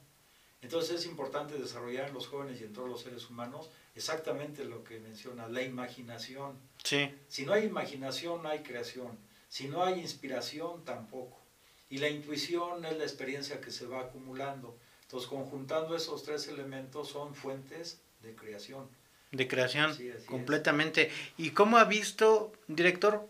Entonces 0.62 1.00
es 1.00 1.06
importante 1.06 1.58
desarrollar 1.58 2.10
en 2.10 2.14
los 2.14 2.28
jóvenes 2.28 2.60
y 2.60 2.64
en 2.64 2.72
todos 2.72 2.88
los 2.88 3.00
seres 3.00 3.28
humanos 3.28 3.70
exactamente 3.96 4.64
lo 4.64 4.84
que 4.84 5.00
menciona, 5.00 5.48
la 5.48 5.62
imaginación. 5.62 6.60
Sí. 6.84 7.12
Si 7.26 7.44
no 7.44 7.52
hay 7.52 7.64
imaginación, 7.64 8.40
no 8.40 8.50
hay 8.50 8.62
creación. 8.62 9.18
Si 9.48 9.66
no 9.66 9.82
hay 9.82 9.98
inspiración, 9.98 10.84
tampoco. 10.84 11.40
Y 11.90 11.98
la 11.98 12.08
intuición 12.08 12.84
es 12.84 12.96
la 12.96 13.02
experiencia 13.02 13.60
que 13.60 13.72
se 13.72 13.86
va 13.86 14.02
acumulando. 14.02 14.78
Entonces, 15.02 15.28
conjuntando 15.28 15.96
esos 15.96 16.22
tres 16.22 16.46
elementos 16.46 17.08
son 17.08 17.34
fuentes 17.34 18.00
de 18.22 18.36
creación 18.36 18.88
de 19.34 19.48
creación, 19.48 19.96
completamente. 20.26 21.10
¿Y 21.36 21.50
cómo 21.50 21.78
ha 21.78 21.84
visto, 21.84 22.52
director, 22.68 23.26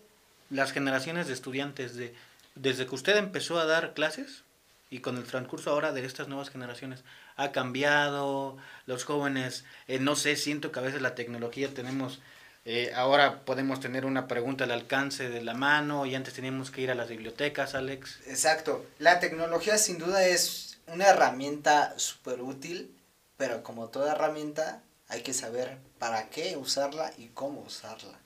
las 0.50 0.72
generaciones 0.72 1.26
de 1.26 1.32
estudiantes 1.32 1.96
de, 1.96 2.14
desde 2.54 2.86
que 2.86 2.94
usted 2.94 3.16
empezó 3.16 3.58
a 3.58 3.64
dar 3.64 3.94
clases 3.94 4.44
y 4.90 5.00
con 5.00 5.16
el 5.16 5.24
transcurso 5.24 5.70
ahora 5.70 5.92
de 5.92 6.04
estas 6.04 6.28
nuevas 6.28 6.50
generaciones? 6.50 7.02
¿Ha 7.36 7.52
cambiado? 7.52 8.56
Los 8.86 9.04
jóvenes, 9.04 9.64
eh, 9.88 9.98
no 9.98 10.14
sé, 10.14 10.36
siento 10.36 10.70
que 10.70 10.78
a 10.78 10.82
veces 10.82 11.02
la 11.02 11.14
tecnología 11.14 11.72
tenemos... 11.72 12.20
Eh, 12.66 12.92
ahora 12.94 13.40
podemos 13.44 13.80
tener 13.80 14.06
una 14.06 14.26
pregunta 14.26 14.64
al 14.64 14.70
alcance 14.70 15.28
de 15.28 15.42
la 15.42 15.52
mano 15.52 16.06
y 16.06 16.14
antes 16.14 16.32
teníamos 16.32 16.70
que 16.70 16.80
ir 16.80 16.90
a 16.90 16.94
las 16.94 17.10
bibliotecas, 17.10 17.74
Alex. 17.74 18.20
Exacto. 18.26 18.86
La 18.98 19.20
tecnología 19.20 19.76
sin 19.76 19.98
duda 19.98 20.26
es 20.26 20.78
una 20.86 21.08
herramienta 21.08 21.92
súper 21.98 22.40
útil, 22.40 22.90
pero 23.36 23.62
como 23.62 23.88
toda 23.88 24.12
herramienta 24.12 24.80
hay 25.08 25.22
que 25.22 25.32
saber 25.32 25.78
para 25.98 26.30
qué 26.30 26.56
usarla 26.56 27.12
y 27.18 27.28
cómo 27.28 27.62
usarla. 27.62 28.18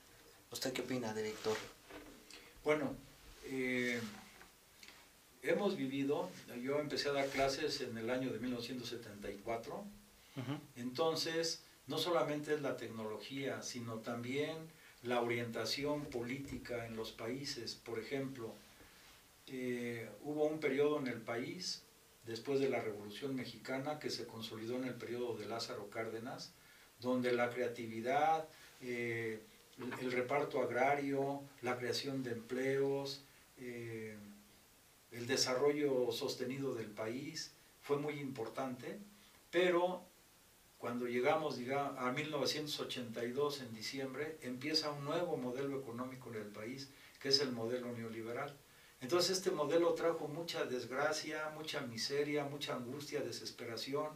¿Usted 0.51 0.73
qué 0.73 0.83
opina, 0.83 1.13
director? 1.13 1.57
Bueno, 2.65 2.95
eh, 3.45 4.01
hemos 5.43 5.77
vivido, 5.77 6.31
yo 6.63 6.79
empecé 6.79 7.09
a 7.09 7.13
dar 7.13 7.29
clases 7.29 7.81
en 7.81 7.97
el 7.99 8.11
año 8.11 8.31
de 8.33 8.39
1974, 8.39 9.85
entonces 10.77 11.63
no 11.89 11.99
solamente 11.99 12.55
es 12.55 12.61
la 12.61 12.77
tecnología, 12.77 13.63
sino 13.63 13.97
también 13.97 14.57
la 15.03 15.21
orientación 15.21 16.05
política 16.07 16.87
en 16.87 16.97
los 16.97 17.13
países. 17.13 17.75
Por 17.75 17.99
ejemplo, 17.99 18.55
eh, 19.47 20.09
hubo 20.23 20.45
un 20.45 20.61
periodo 20.61 20.99
en 20.99 21.07
el 21.07 21.21
país, 21.21 21.83
después 22.27 22.61
de 22.61 22.69
la 22.69 22.81
Revolución 22.81 23.35
Mexicana, 23.35 23.99
que 23.99 24.11
se 24.11 24.27
consolidó 24.27 24.77
en 24.77 24.85
el 24.85 24.95
periodo 24.95 25.37
de 25.37 25.47
Lázaro 25.47 25.89
Cárdenas, 25.89 26.53
donde 27.01 27.33
la 27.33 27.51
creatividad, 27.51 28.49
eh, 28.81 29.41
el 30.01 30.13
reparto 30.13 30.61
agrario, 30.61 31.43
la 31.63 31.77
creación 31.77 32.23
de 32.23 32.33
empleos, 32.33 33.23
eh, 33.59 34.17
el 35.13 35.27
desarrollo 35.27 36.11
sostenido 36.13 36.75
del 36.75 36.91
país 36.91 37.53
fue 37.83 37.97
muy 37.99 38.15
importante, 38.15 38.99
pero 39.51 40.03
cuando 40.79 41.07
llegamos 41.07 41.59
a 41.99 42.13
1982 42.13 43.63
en 43.63 43.75
diciembre, 43.75 44.39
empieza 44.43 44.91
un 44.91 45.05
nuevo 45.05 45.37
modelo 45.37 45.81
económico 45.81 46.31
en 46.31 46.37
el 46.37 46.47
país, 46.47 46.89
que 47.21 47.31
es 47.31 47.41
el 47.41 47.51
modelo 47.51 47.93
neoliberal. 47.93 48.57
Entonces 49.01 49.39
este 49.39 49.51
modelo 49.51 49.95
trajo 49.95 50.29
mucha 50.29 50.65
desgracia, 50.65 51.51
mucha 51.55 51.81
miseria, 51.81 52.45
mucha 52.45 52.75
angustia, 52.75 53.21
desesperación. 53.21 54.09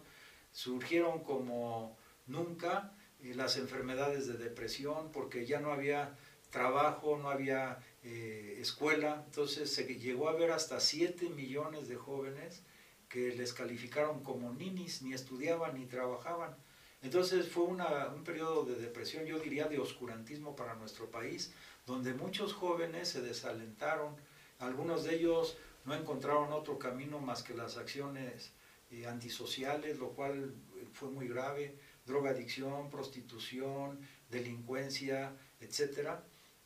Surgieron 0.52 1.24
como 1.24 1.96
nunca 2.26 2.92
las 3.34 3.56
enfermedades 3.56 4.26
de 4.26 4.34
depresión, 4.34 5.12
porque 5.12 5.46
ya 5.46 5.60
no 5.60 5.72
había 5.72 6.16
trabajo, 6.50 7.16
no 7.16 7.30
había 7.30 7.78
eh, 8.02 8.58
escuela, 8.60 9.22
entonces 9.26 9.72
se 9.72 9.84
llegó 9.84 10.28
a 10.28 10.32
ver 10.32 10.50
hasta 10.50 10.80
7 10.80 11.30
millones 11.30 11.88
de 11.88 11.96
jóvenes 11.96 12.62
que 13.08 13.34
les 13.34 13.52
calificaron 13.52 14.22
como 14.22 14.52
ninis, 14.52 15.02
ni 15.02 15.14
estudiaban 15.14 15.74
ni 15.74 15.86
trabajaban. 15.86 16.56
Entonces 17.02 17.48
fue 17.48 17.64
una, 17.64 18.08
un 18.08 18.24
periodo 18.24 18.64
de 18.64 18.76
depresión, 18.76 19.24
yo 19.24 19.38
diría 19.38 19.66
de 19.66 19.78
oscurantismo 19.78 20.54
para 20.54 20.74
nuestro 20.74 21.10
país, 21.10 21.52
donde 21.86 22.14
muchos 22.14 22.52
jóvenes 22.52 23.08
se 23.08 23.22
desalentaron, 23.22 24.16
algunos 24.58 25.04
de 25.04 25.16
ellos 25.16 25.56
no 25.84 25.94
encontraron 25.94 26.52
otro 26.52 26.78
camino 26.78 27.18
más 27.18 27.42
que 27.42 27.54
las 27.54 27.76
acciones 27.76 28.52
eh, 28.90 29.06
antisociales, 29.06 29.98
lo 29.98 30.10
cual 30.10 30.54
fue 30.92 31.10
muy 31.10 31.26
grave 31.26 31.76
drogadicción, 32.06 32.90
prostitución, 32.90 34.00
delincuencia, 34.30 35.32
etc. 35.60 36.10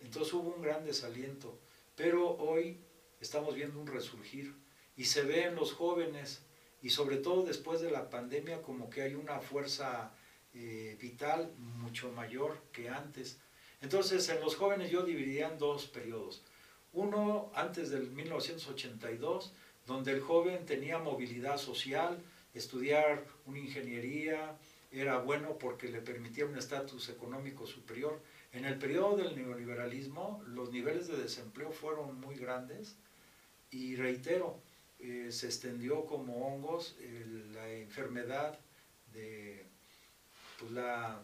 Entonces 0.01 0.33
hubo 0.35 0.55
un 0.55 0.63
gran 0.63 0.85
desaliento. 0.85 1.59
pero 1.95 2.37
hoy 2.37 2.79
estamos 3.21 3.55
viendo 3.55 3.81
un 3.81 3.87
resurgir 3.87 4.55
y 4.97 5.05
se 5.05 5.23
ve 5.23 5.45
en 5.45 5.55
los 5.55 5.73
jóvenes 5.73 6.43
y 6.83 6.91
sobre 6.91 7.17
todo 7.17 7.45
después 7.45 7.81
de 7.81 7.91
la 7.91 8.11
pandemia 8.11 8.61
como 8.61 8.91
que 8.91 9.03
hay 9.03 9.15
una 9.15 9.41
fuerza 9.41 10.13
eh, 10.55 10.97
vital 11.01 11.53
mucho 11.59 12.13
mayor 12.13 12.63
que 12.73 12.89
antes. 12.89 13.39
Entonces 13.81 14.29
en 14.29 14.41
los 14.41 14.57
jóvenes 14.57 14.91
yo 14.91 15.03
dividiría 15.03 15.49
en 15.49 15.59
dos 15.59 15.87
periodos. 15.87 16.43
Uno 16.93 17.51
antes 17.55 17.91
del 17.91 18.11
1982, 18.11 19.53
donde 19.87 20.13
el 20.13 20.21
joven 20.21 20.65
tenía 20.65 20.99
movilidad 20.99 21.59
social, 21.59 22.23
estudiar 22.55 23.27
una 23.45 23.59
ingeniería 23.59 24.57
era 25.01 25.19
bueno 25.19 25.59
porque 25.59 25.89
le 25.89 26.01
permitía 26.01 26.47
un 26.47 26.57
estatus 26.57 27.09
económico 27.09 27.67
superior. 27.67 28.21
En 28.53 28.65
el 28.65 28.79
periodo 28.79 29.17
del 29.17 29.37
neoliberalismo 29.37 30.43
los 30.47 30.71
niveles 30.71 31.09
de 31.09 31.17
desempleo 31.17 31.71
fueron 31.71 32.19
muy 32.21 32.37
grandes 32.37 32.97
y 33.71 33.97
reitero, 33.97 34.61
eh, 34.99 35.29
se 35.31 35.47
extendió 35.47 36.07
como 36.07 36.47
hongos 36.47 36.97
la 37.53 37.71
enfermedad 37.73 38.59
de 39.13 39.67
pues, 40.59 40.73
la 40.73 41.21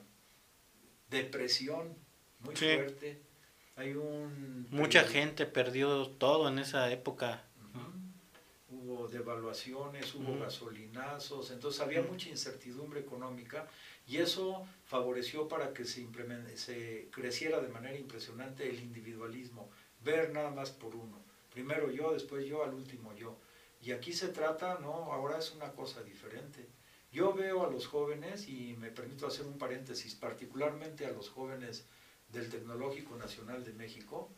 depresión 1.09 1.97
muy 2.41 2.57
fuerte. 2.57 3.21
Hay 3.76 3.95
un... 3.95 4.67
Mucha 4.71 5.05
gente 5.05 5.47
perdió 5.47 6.09
todo 6.09 6.49
en 6.49 6.59
esa 6.59 6.91
época. 6.91 7.45
Hubo 8.82 9.06
devaluaciones, 9.06 10.12
hubo 10.16 10.40
gasolinazos, 10.40 11.52
entonces 11.52 11.80
había 11.80 12.02
mucha 12.02 12.28
incertidumbre 12.28 12.98
económica 12.98 13.68
y 14.08 14.16
eso 14.16 14.66
favoreció 14.86 15.46
para 15.46 15.72
que 15.72 15.84
se, 15.84 16.04
se 16.56 17.08
creciera 17.12 17.60
de 17.60 17.68
manera 17.68 17.96
impresionante 17.96 18.68
el 18.68 18.80
individualismo, 18.80 19.70
ver 20.02 20.32
nada 20.32 20.50
más 20.50 20.72
por 20.72 20.96
uno. 20.96 21.22
Primero 21.52 21.92
yo, 21.92 22.12
después 22.12 22.44
yo, 22.44 22.64
al 22.64 22.74
último 22.74 23.14
yo. 23.14 23.36
Y 23.80 23.92
aquí 23.92 24.12
se 24.12 24.28
trata, 24.28 24.78
no, 24.80 25.12
ahora 25.12 25.38
es 25.38 25.52
una 25.52 25.70
cosa 25.72 26.02
diferente. 26.02 26.66
Yo 27.12 27.32
veo 27.34 27.64
a 27.64 27.70
los 27.70 27.86
jóvenes, 27.86 28.48
y 28.48 28.74
me 28.80 28.90
permito 28.90 29.28
hacer 29.28 29.46
un 29.46 29.58
paréntesis, 29.58 30.16
particularmente 30.16 31.06
a 31.06 31.12
los 31.12 31.28
jóvenes 31.30 31.86
del 32.30 32.48
Tecnológico 32.48 33.16
Nacional 33.16 33.62
de 33.64 33.74
México, 33.74 34.28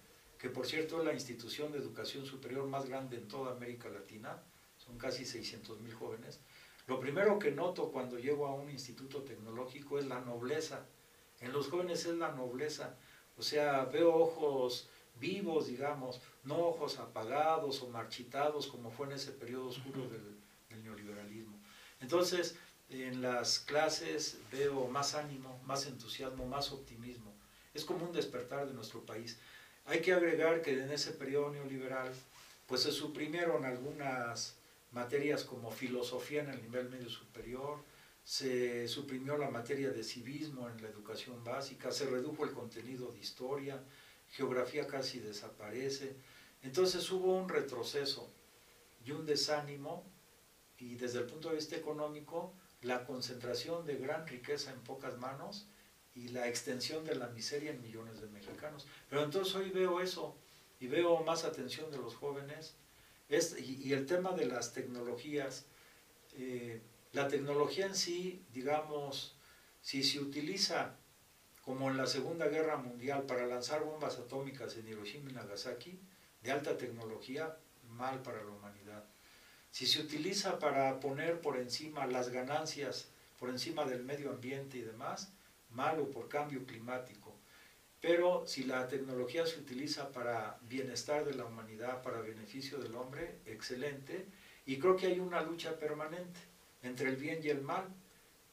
que 0.45 0.51
por 0.51 0.67
cierto 0.67 0.99
es 0.99 1.07
la 1.07 1.15
institución 1.15 1.73
de 1.73 1.79
educación 1.79 2.27
superior 2.27 2.67
más 2.67 2.85
grande 2.85 3.17
en 3.17 3.29
toda 3.29 3.53
América 3.53 3.89
Latina, 3.89 4.43
son 4.77 4.99
casi 4.99 5.25
600 5.25 5.81
mil 5.81 5.95
jóvenes. 5.95 6.39
Lo 6.87 7.01
primero 7.01 7.39
que 7.39 7.51
noto 7.51 7.91
cuando 7.91 8.19
llego 8.19 8.47
a 8.47 8.53
un 8.53 8.69
instituto 8.69 9.23
tecnológico 9.23 9.99
es 9.99 10.05
la 10.05 10.21
nobleza. 10.21 10.85
En 11.41 11.51
los 11.51 11.69
jóvenes 11.71 12.05
es 12.05 12.17
la 12.17 12.33
nobleza. 12.33 12.95
O 13.39 13.43
sea, 13.43 13.87
veo 13.87 14.15
ojos 14.15 14.91
vivos, 15.19 15.67
digamos, 15.69 16.21
no 16.43 16.59
ojos 16.59 16.99
apagados 16.99 17.81
o 17.81 17.89
marchitados 17.89 18.67
como 18.67 18.91
fue 18.91 19.07
en 19.07 19.13
ese 19.13 19.33
periodo 19.33 19.69
oscuro 19.69 20.07
del, 20.11 20.37
del 20.69 20.85
neoliberalismo. 20.85 21.59
Entonces, 22.03 22.59
en 22.91 23.23
las 23.23 23.61
clases 23.61 24.37
veo 24.53 24.89
más 24.89 25.15
ánimo, 25.15 25.59
más 25.65 25.87
entusiasmo, 25.87 26.45
más 26.45 26.71
optimismo. 26.71 27.33
Es 27.73 27.87
como 27.87 28.05
un 28.05 28.13
despertar 28.13 28.69
de 28.69 28.75
nuestro 28.75 29.07
país. 29.07 29.39
Hay 29.87 30.01
que 30.01 30.13
agregar 30.13 30.63
que 30.63 30.83
en 30.83 30.91
ese 30.91 31.13
periodo 31.13 31.51
neoliberal, 31.51 32.11
pues 32.67 32.83
se 32.83 32.93
suprimieron 32.93 33.65
algunas 33.65 34.57
materias 34.93 35.45
como 35.45 35.71
filosofía 35.71 36.43
en 36.43 36.51
el 36.51 36.63
nivel 36.63 36.89
medio 36.89 37.11
superior, 37.11 37.79
se 38.25 38.89
suprimió 38.89 39.37
la 39.37 39.51
materia 39.51 39.91
de 39.91 40.03
civismo 40.03 40.71
en 40.71 40.81
la 40.81 40.89
educación 40.89 41.45
básica, 41.45 41.93
se 41.93 42.07
redujo 42.07 42.45
el 42.45 42.53
contenido 42.53 43.13
de 43.13 43.19
historia, 43.19 43.83
geografía 44.31 44.87
casi 44.87 45.21
desaparece. 45.21 46.17
Entonces 46.63 47.11
hubo 47.11 47.37
un 47.37 47.51
retroceso 47.51 48.33
y 49.05 49.11
un 49.11 49.27
desánimo 49.27 50.05
y 50.79 50.95
desde 50.95 51.19
el 51.19 51.27
punto 51.27 51.51
de 51.51 51.57
vista 51.57 51.77
económico 51.77 52.55
la 52.81 53.05
concentración 53.05 53.85
de 53.85 53.97
gran 53.97 54.27
riqueza 54.27 54.73
en 54.73 54.81
pocas 54.81 55.19
manos 55.19 55.69
y 56.15 56.29
la 56.29 56.49
extensión 56.49 57.05
de 57.05 57.17
la 57.17 57.29
miseria 57.29 57.73
en 57.73 57.83
millones 57.83 58.21
de 58.21 58.29
mexicanos. 58.29 58.87
Pero 59.09 59.23
entonces 59.23 59.55
hoy 59.55 59.71
veo 59.71 60.01
eso 60.01 60.37
y 60.81 60.87
veo 60.87 61.23
más 61.25 61.45
atención 61.45 61.91
de 61.91 61.99
los 61.99 62.15
jóvenes 62.15 62.75
y, 63.29 63.93
el 63.93 64.07
tema 64.07 64.33
de 64.33 64.47
las 64.47 64.73
tecnologías. 64.73 65.67
Eh, 66.37 66.81
la 67.13 67.29
tecnología 67.29 67.87
en 67.87 67.95
sí, 67.95 68.45
digamos, 68.53 69.37
si 69.81 70.03
se 70.03 70.21
utiliza 70.21 70.97
como 71.65 71.91
en 71.91 71.97
la 71.97 72.07
Segunda 72.07 72.49
Guerra 72.49 72.77
Mundial 72.77 73.23
para 73.23 73.47
lanzar 73.47 73.85
bombas 73.85 74.19
atómicas 74.19 74.77
en 74.77 74.87
Hiroshima 74.87 75.31
y 75.31 75.33
Nagasaki, 75.33 75.99
de 76.43 76.53
alta 76.53 76.77
tecnología, 76.77 77.57
mal 77.89 78.23
para 78.23 78.43
la 78.43 78.51
humanidad. 78.51 79.05
Si 79.71 79.87
se 79.87 80.01
utiliza 80.01 80.59
para 80.59 81.01
poner 81.01 81.41
por 81.41 81.57
encima 81.57 82.07
las 82.07 82.29
ganancias, 82.29 83.09
por 83.39 83.49
encima 83.49 83.85
del 83.85 84.05
medio 84.05 84.31
ambiente 84.31 84.79
y 84.79 84.83
demás, 84.83 85.33
malo 85.75 86.11
por 86.11 86.29
cambio 86.29 86.65
climático. 86.65 87.35
Pero 88.01 88.47
si 88.47 88.65
la 88.65 88.87
tecnología 88.87 89.47
se 89.47 89.59
utiliza 89.59 90.13
para 90.13 90.59
bienestar 90.69 91.25
de 91.25 91.35
la 91.35 91.47
humanidad, 91.47 92.03
para 92.03 92.21
beneficio 92.21 92.79
del 92.79 92.95
hombre, 92.97 93.37
excelente. 93.47 94.27
Y 94.67 94.79
creo 94.79 94.97
que 94.97 95.07
hay 95.07 95.21
una 95.21 95.43
lucha 95.43 95.79
permanente 95.79 96.41
entre 96.83 97.09
el 97.09 97.17
bien 97.17 97.41
y 97.43 97.49
el 97.49 97.63
mal, 97.63 97.87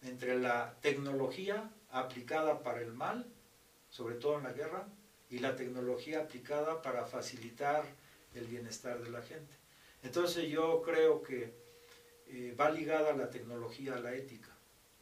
entre 0.04 0.40
la 0.40 0.76
tecnología 0.82 1.70
aplicada 1.92 2.64
para 2.64 2.82
el 2.82 2.94
mal, 2.94 3.26
sobre 3.90 4.16
todo 4.16 4.38
en 4.38 4.46
la 4.46 4.54
guerra, 4.54 4.88
y 5.30 5.40
la 5.40 5.56
tecnología 5.56 6.22
aplicada 6.22 6.82
para 6.82 7.06
facilitar 7.06 7.84
el 8.34 8.46
bienestar 8.46 9.02
de 9.02 9.10
la 9.10 9.22
gente. 9.22 9.54
Entonces 10.04 10.50
yo 10.50 10.82
creo 10.82 11.22
que 11.22 11.54
eh, 12.28 12.56
va 12.60 12.72
ligada 12.72 13.14
la 13.14 13.30
tecnología 13.30 13.96
a 13.96 14.00
la 14.00 14.14
ética 14.14 14.52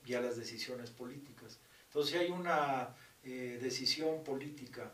y 0.05 0.13
a 0.13 0.21
las 0.21 0.37
decisiones 0.37 0.89
políticas. 0.89 1.59
Entonces 1.89 2.21
hay 2.21 2.29
una 2.29 2.95
eh, 3.23 3.57
decisión 3.59 4.23
política 4.23 4.93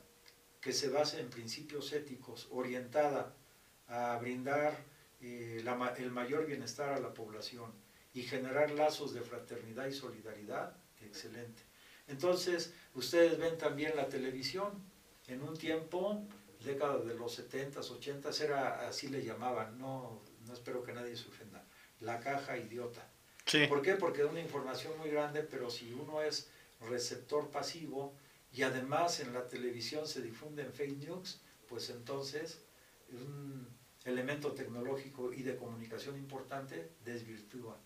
que 0.62 0.71
se 0.71 0.88
basa 0.88 1.19
en 1.19 1.29
principios 1.29 1.91
éticos, 1.91 2.47
orientada 2.51 3.36
a 3.88 4.17
brindar 4.17 4.77
eh, 5.21 5.63
el 5.97 6.12
mayor 6.12 6.45
bienestar 6.45 6.93
a 6.93 6.99
la 6.99 7.13
población 7.13 7.71
y 8.13 8.23
generar 8.23 8.71
lazos 8.71 9.13
de 9.13 9.21
fraternidad 9.21 9.88
y 9.88 9.93
solidaridad, 9.93 10.73
excelente. 11.01 11.62
Entonces, 12.08 12.73
ustedes 12.93 13.38
ven 13.38 13.58
también 13.58 13.95
la 13.97 14.08
televisión. 14.08 14.71
En 15.27 15.41
un 15.41 15.58
tiempo, 15.58 16.23
década 16.63 16.99
de 16.99 17.13
los 17.13 17.38
70s, 17.38 17.89
80s, 17.99 18.41
era, 18.41 18.88
así 18.88 19.10
le 19.10 19.23
llamaban, 19.23 19.77
no, 19.77 20.21
no 20.47 20.53
espero 20.53 20.81
que 20.81 20.93
nadie 20.93 21.17
se 21.17 21.27
ofenda, 21.27 21.65
la 21.99 22.21
caja 22.21 22.58
idiota. 22.58 23.05
¿Por 23.67 23.81
qué? 23.81 23.95
Porque 23.95 24.21
es 24.21 24.29
una 24.29 24.39
información 24.39 24.97
muy 24.97 25.10
grande, 25.10 25.43
pero 25.43 25.69
si 25.69 25.93
uno 25.93 26.21
es 26.21 26.49
receptor 26.88 27.50
pasivo 27.52 28.13
y 28.52 28.63
además 28.63 29.19
en 29.19 29.34
la 29.34 29.48
televisión 29.48 30.08
se 30.08 30.21
difunden 30.21 30.74
fake 30.74 30.98
news, 30.98 31.41
pues 31.67 31.89
entonces 31.89 32.62
un 33.12 33.67
elemento 34.06 34.54
tecnológico 34.54 35.34
y 35.34 35.43
de 35.43 35.56
comunicación 35.56 36.17
importante 36.17 36.91
desvirtúa 37.04 37.78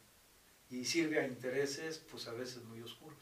y 0.70 0.86
sirve 0.86 1.20
a 1.20 1.28
intereses 1.28 2.00
pues 2.12 2.28
a 2.28 2.34
veces 2.34 2.64
muy 2.64 2.82
oscuros. 2.82 3.20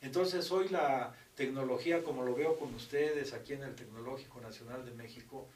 Entonces 0.00 0.50
hoy 0.52 0.68
la 0.68 1.14
tecnología, 1.34 2.02
como 2.04 2.22
lo 2.22 2.34
veo 2.34 2.58
con 2.58 2.74
ustedes 2.74 3.32
aquí 3.32 3.54
en 3.54 3.62
el 3.62 3.74
Tecnológico 3.74 4.40
Nacional 4.40 4.84
de 4.84 4.92
México, 4.92 5.48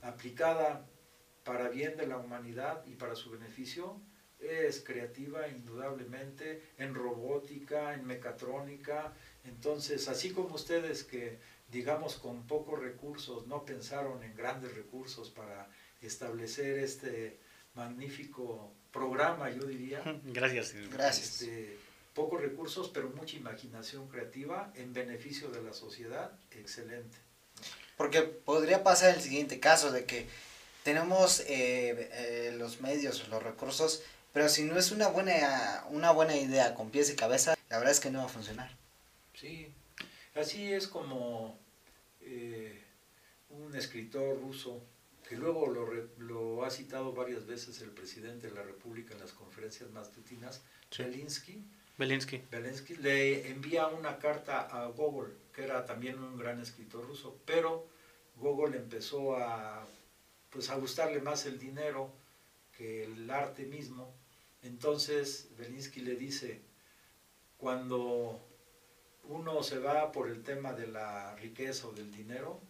aplicada 0.00 0.86
para 1.44 1.68
bien 1.68 1.96
de 1.96 2.06
la 2.06 2.16
humanidad 2.16 2.84
y 2.86 2.94
para 2.94 3.14
su 3.14 3.30
beneficio, 3.30 4.00
es 4.42 4.80
creativa 4.80 5.48
indudablemente 5.48 6.62
en 6.78 6.94
robótica, 6.94 7.94
en 7.94 8.06
mecatrónica. 8.06 9.12
Entonces, 9.44 10.08
así 10.08 10.30
como 10.30 10.54
ustedes 10.54 11.04
que, 11.04 11.38
digamos, 11.70 12.16
con 12.16 12.46
pocos 12.46 12.80
recursos 12.80 13.46
no 13.46 13.64
pensaron 13.64 14.22
en 14.22 14.34
grandes 14.34 14.74
recursos 14.74 15.30
para 15.30 15.68
establecer 16.00 16.78
este 16.78 17.38
magnífico 17.74 18.72
programa, 18.92 19.50
yo 19.50 19.64
diría. 19.64 20.02
Gracias. 20.24 20.74
Gracias. 20.90 21.42
Este, 21.42 21.78
pocos 22.14 22.40
recursos, 22.40 22.90
pero 22.92 23.08
mucha 23.10 23.36
imaginación 23.36 24.08
creativa 24.08 24.72
en 24.74 24.92
beneficio 24.92 25.48
de 25.48 25.62
la 25.62 25.72
sociedad, 25.72 26.32
excelente. 26.50 27.18
Porque 27.96 28.22
podría 28.22 28.82
pasar 28.82 29.14
el 29.14 29.20
siguiente 29.20 29.60
caso 29.60 29.90
de 29.92 30.04
que 30.04 30.26
tenemos 30.82 31.40
eh, 31.40 32.10
eh, 32.12 32.54
los 32.58 32.80
medios, 32.80 33.28
los 33.28 33.42
recursos, 33.42 34.02
pero 34.32 34.48
si 34.48 34.64
no 34.64 34.78
es 34.78 34.90
una 34.90 35.08
buena, 35.08 35.84
una 35.90 36.10
buena 36.10 36.36
idea 36.36 36.74
con 36.74 36.90
pies 36.90 37.10
y 37.10 37.16
cabeza, 37.16 37.54
la 37.70 37.78
verdad 37.78 37.92
es 37.92 38.00
que 38.00 38.10
no 38.10 38.20
va 38.20 38.26
a 38.26 38.28
funcionar. 38.28 38.70
Sí, 39.34 39.68
así 40.34 40.72
es 40.72 40.88
como 40.88 41.58
eh, 42.20 42.82
un 43.50 43.74
escritor 43.76 44.40
ruso, 44.40 44.82
que 45.28 45.36
luego 45.36 45.66
lo, 45.66 45.86
lo, 46.18 46.64
ha 46.64 46.70
citado 46.70 47.12
varias 47.12 47.46
veces 47.46 47.80
el 47.80 47.90
presidente 47.90 48.48
de 48.48 48.54
la 48.54 48.62
República 48.62 49.14
en 49.14 49.20
las 49.20 49.32
conferencias 49.32 49.90
matutinas, 49.90 50.62
sí. 50.90 51.02
Belinsky, 51.02 51.64
Belinsky. 51.98 52.42
Belinsky, 52.50 52.96
le 52.96 53.50
envía 53.50 53.86
una 53.86 54.18
carta 54.18 54.60
a 54.62 54.86
Gogol, 54.86 55.36
que 55.54 55.64
era 55.64 55.84
también 55.84 56.18
un 56.18 56.36
gran 56.36 56.60
escritor 56.60 57.06
ruso, 57.06 57.38
pero 57.44 57.86
Gogol 58.36 58.74
empezó 58.74 59.36
a 59.36 59.86
pues 60.52 60.68
a 60.68 60.76
gustarle 60.76 61.20
más 61.20 61.46
el 61.46 61.58
dinero 61.58 62.10
que 62.76 63.04
el 63.04 63.30
arte 63.30 63.64
mismo. 63.64 64.14
Entonces 64.62 65.48
Belinsky 65.56 66.00
le 66.00 66.16
dice, 66.16 66.62
cuando 67.58 68.40
uno 69.24 69.62
se 69.62 69.78
va 69.78 70.12
por 70.12 70.28
el 70.28 70.42
tema 70.42 70.72
de 70.72 70.86
la 70.86 71.34
riqueza 71.36 71.88
o 71.88 71.92
del 71.92 72.12
dinero, 72.12 72.60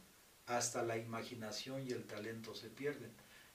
hasta 0.47 0.83
la 0.83 0.97
imaginación 0.97 1.87
y 1.87 1.93
el 1.93 2.05
talento 2.05 2.55
se 2.55 2.69
pierden. 2.69 3.13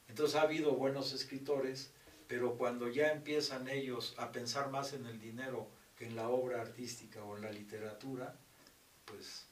Entonces 0.07 0.35
ha 0.35 0.43
habido 0.43 0.73
buenos 0.73 1.13
escritores, 1.13 1.91
pero 2.27 2.57
cuando 2.57 2.87
ya 2.89 3.11
empiezan 3.11 3.67
ellos 3.67 4.15
a 4.17 4.31
pensar 4.31 4.69
más 4.69 4.93
en 4.93 5.05
el 5.05 5.19
dinero 5.19 5.67
que 5.97 6.05
en 6.05 6.15
la 6.15 6.29
obra 6.29 6.61
artística 6.61 7.23
o 7.23 7.35
en 7.35 7.43
la 7.43 7.51
literatura, 7.51 8.37
pues 9.05 9.47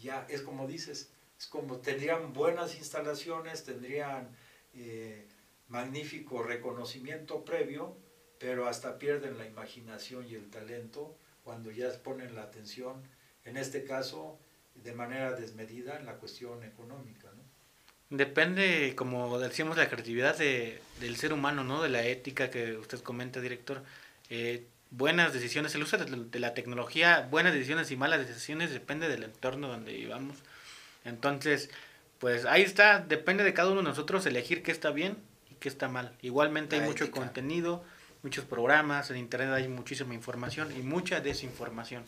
ya 0.00 0.26
es 0.28 0.42
como 0.42 0.66
dices, 0.66 1.10
es 1.38 1.46
como 1.46 1.78
tendrían 1.78 2.32
buenas 2.32 2.76
instalaciones, 2.76 3.64
tendrían 3.64 4.36
eh, 4.74 5.26
magnífico 5.68 6.42
reconocimiento 6.42 7.44
previo, 7.44 7.96
pero 8.38 8.68
hasta 8.68 8.98
pierden 8.98 9.38
la 9.38 9.46
imaginación 9.46 10.26
y 10.26 10.34
el 10.34 10.50
talento 10.50 11.16
cuando 11.44 11.70
ya 11.70 11.88
ponen 12.02 12.34
la 12.34 12.42
atención, 12.42 13.02
en 13.44 13.56
este 13.56 13.84
caso, 13.84 14.38
de 14.74 14.92
manera 14.92 15.32
desmedida 15.32 15.96
en 15.96 16.06
la 16.06 16.14
cuestión 16.14 16.64
económica. 16.64 17.28
¿no? 17.36 18.16
Depende, 18.16 18.94
como 18.96 19.38
decíamos, 19.38 19.76
la 19.76 19.88
creatividad 19.88 20.36
de, 20.36 20.80
del 21.00 21.16
ser 21.16 21.32
humano, 21.32 21.64
¿no? 21.64 21.82
de 21.82 21.88
la 21.88 22.04
ética 22.04 22.50
que 22.50 22.76
usted 22.76 23.00
comenta, 23.00 23.40
director. 23.40 23.82
Eh, 24.28 24.66
buenas 24.90 25.32
decisiones, 25.32 25.74
el 25.74 25.82
uso 25.82 25.98
de, 25.98 26.40
la 26.40 26.54
tecnología, 26.54 27.26
buenas 27.30 27.52
decisiones 27.52 27.90
y 27.90 27.96
malas 27.96 28.26
decisiones 28.26 28.70
depende 28.70 29.08
del 29.08 29.24
entorno 29.24 29.68
donde 29.68 29.92
vivamos. 29.92 30.38
Entonces, 31.04 31.70
pues 32.18 32.44
ahí 32.44 32.62
está, 32.62 33.00
depende 33.00 33.44
de 33.44 33.54
cada 33.54 33.70
uno 33.70 33.82
de 33.82 33.88
nosotros 33.88 34.24
elegir 34.26 34.62
qué 34.62 34.72
está 34.72 34.90
bien 34.90 35.16
y 35.50 35.54
qué 35.56 35.68
está 35.68 35.88
mal. 35.88 36.12
Igualmente 36.22 36.76
hay 36.76 36.82
mucho 36.82 37.10
contenido, 37.10 37.84
muchos 38.26 38.44
programas, 38.44 39.08
en 39.10 39.18
internet 39.18 39.50
hay 39.52 39.68
muchísima 39.68 40.12
información 40.12 40.76
y 40.76 40.82
mucha 40.82 41.20
desinformación. 41.20 42.04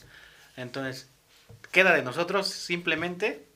Entonces, 0.56 1.06
queda 1.70 1.94
de 1.94 2.02
nosotros 2.02 2.48
simplemente 2.48 3.46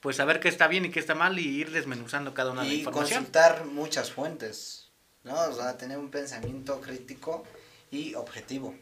pues 0.00 0.16
saber 0.16 0.40
qué 0.40 0.48
está 0.48 0.66
bien 0.66 0.84
y 0.84 0.90
qué 0.90 0.98
está 0.98 1.14
mal 1.14 1.38
y 1.38 1.46
ir 1.46 1.70
desmenuzando 1.70 2.34
cada 2.34 2.50
una 2.50 2.62
de 2.62 2.70
las 2.70 2.78
información. 2.78 3.06
Y 3.06 3.14
consultar 3.14 3.66
muchas 3.66 4.10
fuentes, 4.10 4.88
¿no? 5.22 5.40
O 5.48 5.52
sea, 5.52 5.78
tener 5.78 5.96
un 5.96 6.10
pensamiento 6.10 6.80
crítico 6.80 7.44
y 7.92 8.16
objetivo. 8.16 8.74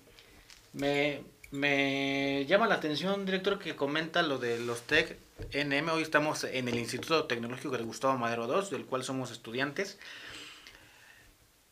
Me, 0.72 1.22
me 1.50 2.46
llama 2.46 2.68
la 2.68 2.76
atención, 2.76 3.26
director, 3.26 3.58
que 3.58 3.76
comenta 3.76 4.22
lo 4.22 4.38
de 4.38 4.60
los 4.60 4.80
TEC 4.80 5.18
NM. 5.52 5.90
Hoy 5.90 6.02
estamos 6.02 6.44
en 6.44 6.68
el 6.68 6.76
Instituto 6.76 7.26
Tecnológico 7.26 7.76
de 7.76 7.84
Gustavo 7.84 8.16
Madero 8.16 8.46
II, 8.46 8.70
del 8.70 8.86
cual 8.86 9.04
somos 9.04 9.30
estudiantes. 9.30 9.98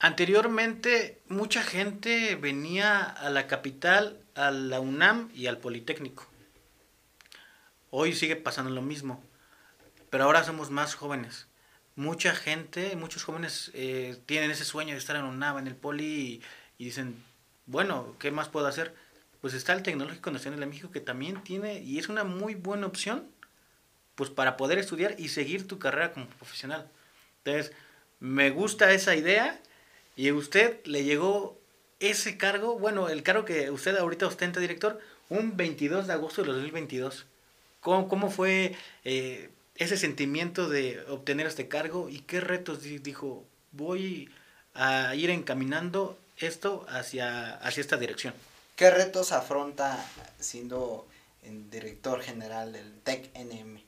Anteriormente, 0.01 1.21
mucha 1.29 1.65
gente 1.65 2.37
venía 2.37 3.03
a 3.03 3.31
la 3.31 3.49
capital, 3.49 4.21
a 4.37 4.53
la 4.53 4.79
UNAM 4.79 5.29
y 5.35 5.49
al 5.49 5.59
Politécnico. 5.59 6.25
Hoy 7.91 8.15
sigue 8.15 8.37
pasando 8.37 8.71
lo 8.71 8.81
mismo, 8.81 9.25
pero 10.09 10.23
ahora 10.23 10.45
somos 10.45 10.71
más 10.71 10.95
jóvenes. 10.95 11.49
Mucha 11.97 12.33
gente, 12.33 12.95
muchos 12.95 13.25
jóvenes 13.25 13.73
eh, 13.75 14.17
tienen 14.27 14.53
ese 14.53 14.65
sueño 14.65 14.93
de 14.93 15.01
estar 15.01 15.17
en 15.17 15.25
UNAM, 15.25 15.59
en 15.59 15.67
el 15.67 15.75
Poli, 15.75 16.43
y 16.79 16.85
dicen, 16.85 17.21
bueno, 17.67 18.15
¿qué 18.21 18.31
más 18.31 18.49
puedo 18.49 18.69
hacer? 18.69 18.95
Pues 19.41 19.53
está 19.53 19.73
el 19.73 19.83
Tecnológico 19.83 20.31
Nacional 20.31 20.61
de 20.61 20.67
México 20.67 20.93
que 20.93 21.01
también 21.01 21.43
tiene 21.43 21.81
y 21.81 21.99
es 21.99 22.09
una 22.09 22.23
muy 22.23 22.55
buena 22.55 22.87
opción 22.87 23.29
pues 24.15 24.31
para 24.31 24.57
poder 24.57 24.79
estudiar 24.79 25.17
y 25.19 25.29
seguir 25.29 25.67
tu 25.67 25.81
carrera 25.81 26.13
como 26.13 26.29
profesional. 26.29 26.89
Entonces, 27.39 27.73
me 28.21 28.51
gusta 28.51 28.93
esa 28.93 29.17
idea 29.17 29.61
y 30.19 30.29
a 30.29 30.35
usted 30.35 30.85
le 30.85 31.05
llegó 31.05 31.57
ese 32.01 32.37
cargo, 32.37 32.77
bueno, 32.77 33.09
el 33.09 33.23
cargo 33.23 33.45
que 33.45 33.71
usted 33.71 33.97
ahorita 33.97 34.27
ostenta, 34.27 34.59
director, 34.59 34.99
un 35.29 35.57
22 35.57 36.09
de 36.09 36.13
agosto 36.13 36.43
de 36.43 36.49
2022. 36.49 37.25
¿Cómo, 37.81 38.09
cómo 38.09 38.29
fue 38.29 38.75
eh, 39.05 39.49
ese 39.77 39.97
sentimiento 39.97 40.69
de 40.69 41.01
obtener 41.09 41.47
este 41.47 41.69
cargo 41.69 42.09
y 42.09 42.19
qué 42.19 42.41
retos 42.41 42.83
dijo, 42.83 43.45
voy 43.71 44.29
a 44.75 45.15
ir 45.15 45.31
encaminando 45.31 46.19
esto 46.37 46.85
hacia, 46.89 47.55
hacia 47.59 47.81
esta 47.81 47.97
dirección. 47.97 48.35
¿Qué 48.75 48.91
retos 48.91 49.31
afronta 49.31 50.05
siendo 50.41 51.07
el 51.45 51.71
director 51.71 52.23
general 52.23 52.73
del 52.73 52.93
TEC-NM? 53.03 53.81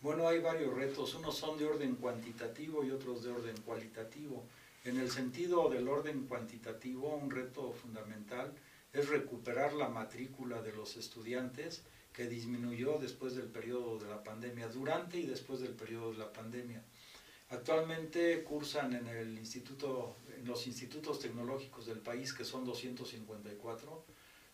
Bueno, 0.00 0.28
hay 0.28 0.40
varios 0.40 0.74
retos. 0.74 1.14
Unos 1.14 1.38
son 1.38 1.58
de 1.58 1.64
orden 1.64 1.94
cuantitativo 1.94 2.84
y 2.84 2.90
otros 2.90 3.22
de 3.22 3.30
orden 3.30 3.56
cualitativo. 3.62 4.44
En 4.84 4.98
el 4.98 5.10
sentido 5.10 5.70
del 5.70 5.88
orden 5.88 6.26
cuantitativo, 6.26 7.16
un 7.16 7.30
reto 7.30 7.72
fundamental 7.72 8.52
es 8.92 9.08
recuperar 9.08 9.72
la 9.72 9.88
matrícula 9.88 10.60
de 10.60 10.74
los 10.74 10.98
estudiantes 10.98 11.82
que 12.12 12.28
disminuyó 12.28 12.98
después 12.98 13.34
del 13.34 13.46
periodo 13.46 13.98
de 13.98 14.08
la 14.08 14.22
pandemia, 14.22 14.68
durante 14.68 15.18
y 15.18 15.26
después 15.26 15.60
del 15.60 15.72
periodo 15.72 16.12
de 16.12 16.18
la 16.18 16.32
pandemia. 16.32 16.82
Actualmente 17.48 18.44
cursan 18.44 18.92
en 18.94 19.08
en 19.08 20.44
los 20.44 20.66
institutos 20.66 21.18
tecnológicos 21.18 21.86
del 21.86 22.00
país, 22.00 22.34
que 22.34 22.44
son 22.44 22.66
254, 22.66 24.04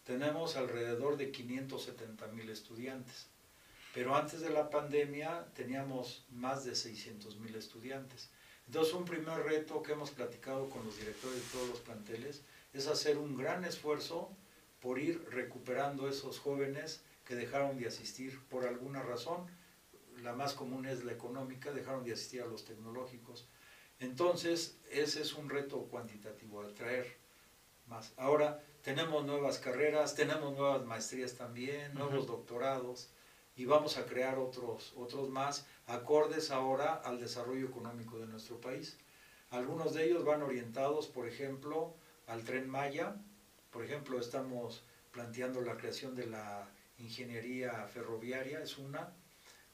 tenemos 0.05 0.57
alrededor 0.57 1.16
de 1.16 1.33
570 1.33 2.29
mil 2.29 2.49
estudiantes. 2.51 3.27
Pero 3.93 4.14
antes 4.14 4.40
de 4.40 4.51
la 4.51 4.71
pandemia 4.71 5.47
teníamos 5.55 6.25
más 6.31 6.64
de 6.64 6.77
600 6.77 7.37
mil 7.37 7.57
estudiantes. 7.57 8.31
Entonces 8.66 8.94
un 8.94 9.05
primer 9.05 9.42
reto 9.42 9.83
que 9.83 9.92
hemos 9.92 10.11
platicado 10.11 10.70
con 10.70 10.85
los 10.85 10.96
directores 10.96 11.37
de 11.37 11.49
todos 11.51 11.68
los 11.68 11.81
planteles 11.81 12.42
es 12.73 12.87
hacer 12.87 13.18
un 13.18 13.37
gran 13.37 13.64
esfuerzo 13.64 14.31
por 14.81 14.99
ir 14.99 15.27
recuperando 15.31 16.09
esos 16.09 16.38
jóvenes 16.38 17.03
que 17.25 17.35
dejaron 17.35 17.79
de 17.79 17.88
asistir 17.88 18.40
por 18.49 18.66
alguna 18.66 19.03
razón 19.03 19.46
la 20.23 20.35
más 20.35 20.55
común 20.55 20.87
es 20.87 21.05
la 21.05 21.12
económica, 21.12 21.73
dejaron 21.73 22.05
de 22.05 22.12
asistir 22.12 22.42
a 22.42 22.46
los 22.46 22.64
tecnológicos. 22.64 23.49
Entonces, 23.99 24.79
ese 24.90 25.23
es 25.23 25.35
un 25.35 25.49
reto 25.49 25.79
cuantitativo, 25.85 26.62
atraer 26.62 27.16
más. 27.87 28.12
Ahora, 28.16 28.62
tenemos 28.83 29.25
nuevas 29.25 29.59
carreras, 29.59 30.14
tenemos 30.14 30.57
nuevas 30.57 30.85
maestrías 30.85 31.35
también, 31.35 31.94
nuevos 31.94 32.27
doctorados, 32.27 33.11
y 33.57 33.65
vamos 33.65 33.97
a 33.97 34.07
crear 34.07 34.39
otros, 34.39 34.93
otros 34.97 35.29
más, 35.29 35.67
acordes 35.87 36.51
ahora 36.51 36.95
al 37.05 37.21
desarrollo 37.21 37.67
económico 37.67 38.19
de 38.19 38.27
nuestro 38.27 38.61
país. 38.61 38.97
Algunos 39.51 39.95
de 39.95 40.05
ellos 40.05 40.25
van 40.25 40.43
orientados, 40.43 41.09
por 41.09 41.29
ejemplo, 41.29 41.95
al 42.27 42.45
tren 42.45 42.69
Maya. 42.69 43.17
Por 43.71 43.85
ejemplo, 43.85 44.21
estamos 44.21 44.83
planteando 45.11 45.61
la 45.61 45.77
creación 45.77 46.15
de 46.15 46.27
la 46.27 46.69
ingeniería 46.99 47.87
ferroviaria, 47.89 48.63
es 48.63 48.79
una 48.79 49.13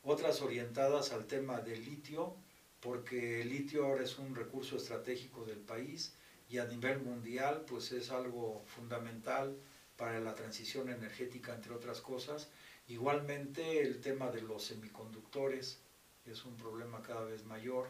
otras 0.09 0.41
orientadas 0.41 1.13
al 1.13 1.27
tema 1.27 1.61
del 1.61 1.85
litio, 1.85 2.37
porque 2.81 3.43
el 3.43 3.49
litio 3.49 3.85
ahora 3.85 4.05
es 4.05 4.19
un 4.19 4.37
recurso 4.37 4.77
estratégico 4.77 5.45
del 5.45 5.59
país 5.59 6.15
y 6.49 6.59
a 6.59 6.65
nivel 6.67 7.01
mundial 7.01 7.65
pues 7.67 7.91
es 7.91 8.13
algo 8.13 8.63
fundamental 8.67 9.57
para 9.97 10.21
la 10.21 10.37
transición 10.37 10.91
energética, 10.91 11.55
entre 11.55 11.75
otras 11.75 12.01
cosas. 12.01 12.49
Igualmente 12.89 13.83
el 13.83 14.01
tema 14.01 14.31
de 14.31 14.43
los 14.43 14.65
semiconductores 14.65 15.79
es 16.25 16.45
un 16.45 16.57
problema 16.57 17.03
cada 17.03 17.25
vez 17.25 17.45
mayor 17.45 17.89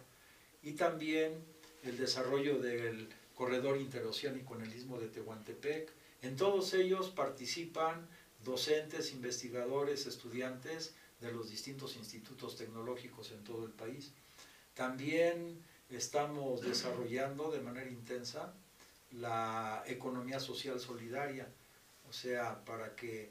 y 0.63 0.73
también 0.73 1.45
el 1.83 1.99
desarrollo 1.99 2.59
del 2.59 3.09
corredor 3.35 3.77
interoceánico 3.77 4.57
en 4.57 4.63
el 4.63 4.75
istmo 4.75 4.99
de 4.99 5.09
Tehuantepec. 5.09 5.93
En 6.23 6.37
todos 6.37 6.73
ellos 6.73 7.11
participan 7.11 8.09
docentes, 8.43 9.13
investigadores, 9.13 10.07
estudiantes 10.07 10.95
de 11.21 11.31
los 11.33 11.51
distintos 11.51 11.97
institutos 11.97 12.57
tecnológicos 12.57 13.33
en 13.33 13.45
todo 13.45 13.67
el 13.67 13.73
país. 13.73 14.13
También 14.75 15.63
estamos 15.91 16.63
desarrollando 16.63 17.51
de 17.51 17.61
manera 17.61 17.91
intensa 17.91 18.55
la 19.13 19.85
economía 19.87 20.41
social 20.41 20.81
solidaria, 20.81 21.49
o 22.09 22.13
sea, 22.13 22.65
para 22.65 22.97
que 22.97 23.31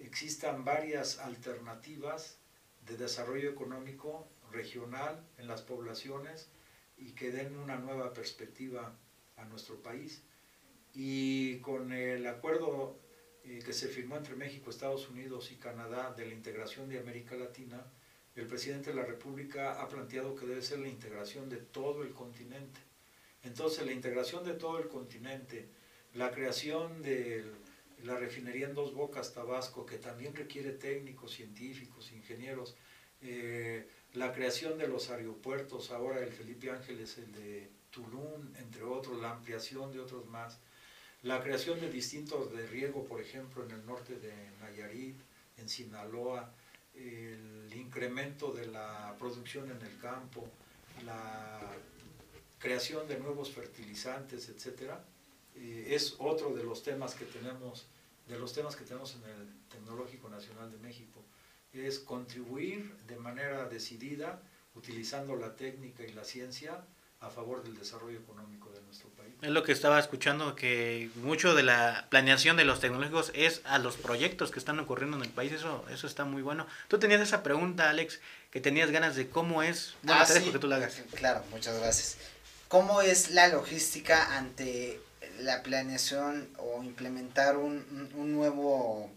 existan 0.00 0.64
varias 0.64 1.18
alternativas 1.18 2.38
de 2.86 2.96
desarrollo 2.96 3.50
económico 3.50 4.28
regional 4.50 5.24
en 5.38 5.48
las 5.48 5.62
poblaciones 5.62 6.48
y 6.96 7.12
que 7.12 7.30
den 7.30 7.56
una 7.56 7.76
nueva 7.76 8.12
perspectiva 8.12 8.96
a 9.36 9.44
nuestro 9.44 9.82
país. 9.82 10.22
Y 10.94 11.58
con 11.58 11.92
el 11.92 12.26
acuerdo 12.26 12.98
eh, 13.44 13.60
que 13.64 13.72
se 13.72 13.88
firmó 13.88 14.16
entre 14.16 14.34
México, 14.34 14.70
Estados 14.70 15.08
Unidos 15.08 15.52
y 15.52 15.56
Canadá 15.56 16.14
de 16.14 16.26
la 16.26 16.32
integración 16.32 16.88
de 16.88 16.98
América 16.98 17.36
Latina, 17.36 17.84
el 18.34 18.46
presidente 18.46 18.90
de 18.90 18.96
la 18.96 19.04
República 19.04 19.80
ha 19.80 19.88
planteado 19.88 20.34
que 20.34 20.46
debe 20.46 20.62
ser 20.62 20.78
la 20.78 20.88
integración 20.88 21.48
de 21.48 21.56
todo 21.56 22.02
el 22.02 22.12
continente. 22.12 22.80
Entonces, 23.42 23.86
la 23.86 23.92
integración 23.92 24.44
de 24.44 24.54
todo 24.54 24.78
el 24.78 24.88
continente, 24.88 25.68
la 26.14 26.30
creación 26.30 27.02
de 27.02 27.44
la 28.04 28.16
refinería 28.16 28.66
en 28.66 28.74
Dos 28.74 28.94
Bocas, 28.94 29.32
Tabasco, 29.32 29.86
que 29.86 29.98
también 29.98 30.34
requiere 30.34 30.72
técnicos, 30.72 31.32
científicos, 31.32 32.12
ingenieros, 32.12 32.76
eh, 33.22 33.88
la 34.14 34.32
creación 34.32 34.78
de 34.78 34.88
los 34.88 35.10
aeropuertos, 35.10 35.90
ahora 35.90 36.20
el 36.20 36.32
Felipe 36.32 36.70
Ángeles, 36.70 37.18
el 37.18 37.32
de 37.32 37.70
Tulum, 37.90 38.54
entre 38.56 38.82
otros, 38.82 39.20
la 39.20 39.32
ampliación 39.32 39.92
de 39.92 40.00
otros 40.00 40.26
más, 40.26 40.58
la 41.22 41.42
creación 41.42 41.80
de 41.80 41.90
distintos 41.90 42.52
de 42.52 42.66
riego, 42.66 43.04
por 43.04 43.20
ejemplo, 43.20 43.64
en 43.64 43.70
el 43.70 43.84
norte 43.86 44.16
de 44.16 44.32
Nayarit, 44.60 45.16
en 45.56 45.68
Sinaloa, 45.68 46.52
el 46.94 47.72
incremento 47.74 48.52
de 48.52 48.66
la 48.66 49.14
producción 49.18 49.70
en 49.70 49.80
el 49.82 49.98
campo, 49.98 50.48
la 51.04 51.60
creación 52.58 53.06
de 53.08 53.18
nuevos 53.18 53.50
fertilizantes, 53.50 54.48
etcétera, 54.48 55.04
eh, 55.56 55.94
es 55.94 56.16
otro 56.18 56.54
de 56.54 56.64
los 56.64 56.82
temas 56.82 57.14
que 57.14 57.24
tenemos, 57.24 57.86
de 58.28 58.38
los 58.38 58.52
temas 58.52 58.76
que 58.76 58.84
tenemos 58.84 59.14
en 59.14 59.30
el 59.30 59.48
Tecnológico 59.68 60.28
Nacional 60.28 60.70
de 60.70 60.78
México, 60.78 61.24
es 61.72 61.98
contribuir 61.98 62.96
de 63.06 63.16
manera 63.16 63.68
decidida, 63.68 64.40
utilizando 64.74 65.36
la 65.36 65.56
técnica 65.56 66.04
y 66.04 66.12
la 66.12 66.24
ciencia, 66.24 66.84
a 67.20 67.30
favor 67.30 67.62
del 67.62 67.76
desarrollo 67.76 68.18
económico 68.18 68.70
de 68.70 68.80
nuestro 68.82 69.08
país. 69.10 69.32
Es 69.40 69.50
lo 69.50 69.62
que 69.62 69.72
estaba 69.72 69.98
escuchando, 69.98 70.54
que 70.54 71.10
mucho 71.16 71.54
de 71.54 71.62
la 71.62 72.06
planeación 72.10 72.56
de 72.56 72.64
los 72.64 72.80
tecnológicos 72.80 73.32
es 73.34 73.62
a 73.64 73.78
los 73.78 73.96
proyectos 73.96 74.50
que 74.50 74.58
están 74.58 74.78
ocurriendo 74.78 75.16
en 75.16 75.24
el 75.24 75.30
país, 75.30 75.52
eso, 75.52 75.84
eso 75.90 76.06
está 76.06 76.24
muy 76.24 76.42
bueno. 76.42 76.66
Tú 76.88 76.98
tenías 76.98 77.20
esa 77.20 77.42
pregunta, 77.42 77.88
Alex, 77.88 78.20
que 78.50 78.60
tenías 78.60 78.90
ganas 78.90 79.16
de 79.16 79.28
cómo 79.28 79.62
es, 79.62 79.94
bueno, 80.02 80.20
ah, 80.22 80.26
te 80.26 80.34
dejo 80.34 80.52
que 80.52 80.58
tú 80.58 80.66
la 80.66 80.76
hagas. 80.76 81.02
Claro, 81.14 81.42
muchas 81.50 81.78
gracias. 81.78 82.18
¿Cómo 82.68 83.00
es 83.00 83.30
la 83.30 83.48
logística 83.48 84.36
ante 84.36 85.00
la 85.40 85.62
planeación 85.62 86.48
o 86.58 86.82
implementar 86.82 87.56
un, 87.56 88.10
un 88.14 88.32
nuevo 88.32 89.10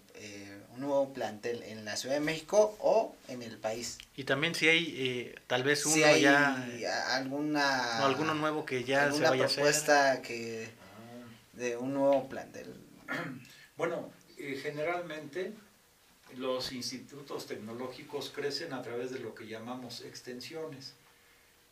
nuevo 0.79 1.13
plantel 1.13 1.62
en 1.63 1.86
la 1.86 1.95
Ciudad 1.95 2.15
de 2.15 2.21
México 2.21 2.75
o 2.79 3.15
en 3.27 3.43
el 3.43 3.58
país. 3.58 3.97
Y 4.15 4.23
también 4.23 4.55
si 4.55 4.67
hay 4.67 4.95
eh, 4.97 5.36
tal 5.47 5.63
vez 5.63 5.86
uno 5.86 5.95
si 5.95 6.03
hay 6.03 6.21
ya 6.21 7.15
alguna 7.15 7.99
o 8.01 8.05
alguno 8.05 8.34
nuevo 8.34 8.65
que 8.65 8.84
ya 8.84 9.12
se 9.12 9.21
vaya 9.21 9.47
propuesta 9.47 10.10
a 10.10 10.12
hacer. 10.13 10.23
que 10.23 10.69
de 11.53 11.77
un 11.77 11.93
nuevo 11.93 12.27
plantel. 12.27 12.73
Bueno, 13.77 14.12
eh, 14.38 14.60
generalmente 14.62 15.53
los 16.36 16.73
institutos 16.73 17.47
tecnológicos 17.47 18.29
crecen 18.29 18.73
a 18.73 18.82
través 18.82 19.12
de 19.12 19.19
lo 19.19 19.34
que 19.34 19.47
llamamos 19.47 20.01
extensiones. 20.01 20.95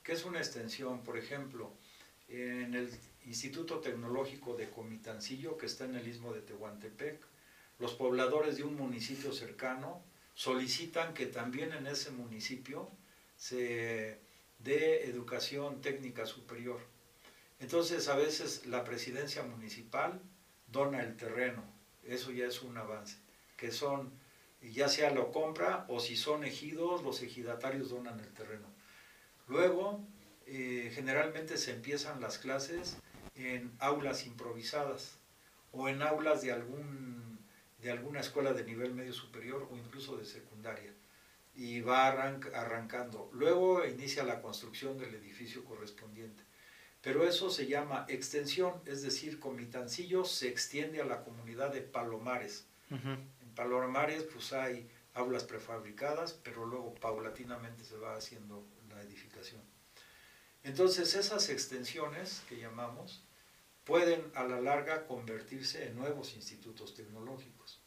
¿Qué 0.03 0.13
es 0.13 0.23
una 0.23 0.37
extensión? 0.37 1.03
Por 1.03 1.17
ejemplo, 1.17 1.69
en 2.29 2.75
el 2.75 2.89
Instituto 3.27 3.79
Tecnológico 3.79 4.55
de 4.55 4.69
Comitancillo, 4.69 5.57
que 5.57 5.65
está 5.65 5.83
en 5.83 5.95
el 5.95 6.07
istmo 6.07 6.33
de 6.33 6.41
Tehuantepec, 6.41 7.19
los 7.77 7.93
pobladores 7.93 8.55
de 8.55 8.63
un 8.63 8.75
municipio 8.75 9.33
cercano 9.33 10.01
solicitan 10.33 11.13
que 11.13 11.25
también 11.25 11.73
en 11.73 11.87
ese 11.87 12.11
municipio 12.11 12.89
se 13.35 14.19
dé 14.59 15.09
educación 15.09 15.81
técnica 15.81 16.25
superior. 16.25 16.79
Entonces 17.59 18.07
a 18.07 18.15
veces 18.15 18.65
la 18.65 18.85
presidencia 18.85 19.43
municipal 19.43 20.21
dona 20.67 21.01
el 21.03 21.17
terreno, 21.17 21.63
eso 22.03 22.31
ya 22.31 22.45
es 22.45 22.61
un 22.61 22.77
avance, 22.77 23.17
que 23.57 23.71
son, 23.71 24.11
ya 24.61 24.87
sea 24.87 25.11
lo 25.11 25.33
compra 25.33 25.85
o 25.89 25.99
si 25.99 26.15
son 26.15 26.45
ejidos, 26.45 27.03
los 27.03 27.21
ejidatarios 27.21 27.89
donan 27.89 28.19
el 28.19 28.33
terreno. 28.33 28.67
Luego, 29.47 29.99
eh, 30.45 30.91
generalmente 30.93 31.57
se 31.57 31.71
empiezan 31.71 32.21
las 32.21 32.37
clases 32.37 32.97
en 33.37 33.71
aulas 33.79 34.25
improvisadas 34.25 35.17
o 35.71 35.89
en 35.89 36.01
aulas 36.01 36.41
de 36.41 36.51
algún 36.51 37.39
de 37.81 37.91
alguna 37.91 38.21
escuela 38.21 38.53
de 38.53 38.63
nivel 38.63 38.93
medio 38.93 39.13
superior 39.13 39.67
o 39.71 39.77
incluso 39.77 40.17
de 40.17 40.25
secundaria 40.25 40.91
y 41.55 41.81
va 41.81 42.07
arrancando. 42.07 43.29
Luego 43.33 43.85
inicia 43.85 44.23
la 44.23 44.41
construcción 44.41 44.97
del 44.97 45.15
edificio 45.15 45.63
correspondiente. 45.65 46.43
Pero 47.01 47.27
eso 47.27 47.49
se 47.49 47.67
llama 47.67 48.05
extensión, 48.09 48.73
es 48.85 49.01
decir, 49.01 49.39
Comitancillo 49.39 50.25
se 50.25 50.49
extiende 50.49 51.01
a 51.01 51.05
la 51.05 51.23
comunidad 51.23 51.71
de 51.71 51.81
Palomares. 51.81 52.65
En 52.89 53.55
Palomares 53.55 54.23
pues 54.23 54.53
hay 54.53 54.89
aulas 55.13 55.43
prefabricadas, 55.43 56.33
pero 56.33 56.65
luego 56.65 56.93
paulatinamente 56.95 57.83
se 57.83 57.97
va 57.97 58.15
haciendo 58.15 58.63
la 58.89 59.01
edificación. 59.01 59.61
Entonces 60.63 61.15
esas 61.15 61.49
extensiones 61.49 62.43
que 62.49 62.57
llamamos 62.57 63.23
pueden 63.87 64.21
a 64.35 64.43
la 64.43 64.59
larga 64.59 65.07
convertirse 65.07 65.87
en 65.87 65.95
nuevos 65.95 66.35
institutos 66.35 66.93
tecnológicos. 66.93 67.79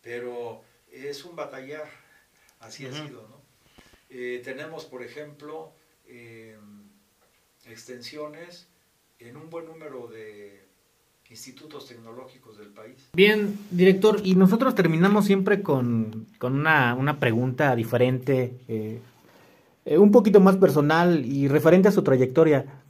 Pero 0.00 0.62
es 0.90 1.24
un 1.24 1.36
batallar, 1.36 1.86
así 2.60 2.86
ha 2.86 2.92
sido. 2.92 3.28
¿no? 3.28 3.42
Eh, 4.08 4.40
tenemos, 4.42 4.86
por 4.86 5.02
ejemplo, 5.02 5.72
eh, 6.06 6.56
extensiones 7.66 8.66
en 9.18 9.36
un 9.36 9.50
buen 9.50 9.66
número 9.66 10.08
de 10.08 10.64
institutos 11.28 11.86
tecnológicos 11.88 12.58
del 12.58 12.68
país. 12.68 13.10
Bien, 13.12 13.58
director, 13.70 14.20
y 14.24 14.34
nosotros 14.36 14.74
terminamos 14.74 15.26
siempre 15.26 15.62
con, 15.62 16.26
una, 16.40 17.18
pregunta 17.18 17.74
diferente, 17.74 18.54
eh, 18.68 19.00
un 19.98 20.10
poquito 20.10 20.40
más 20.40 20.56
personal 20.56 21.24
y 21.26 21.48
referente 21.48 21.88
a 21.88 21.92
su 21.92 22.02
trayectoria. 22.02 22.83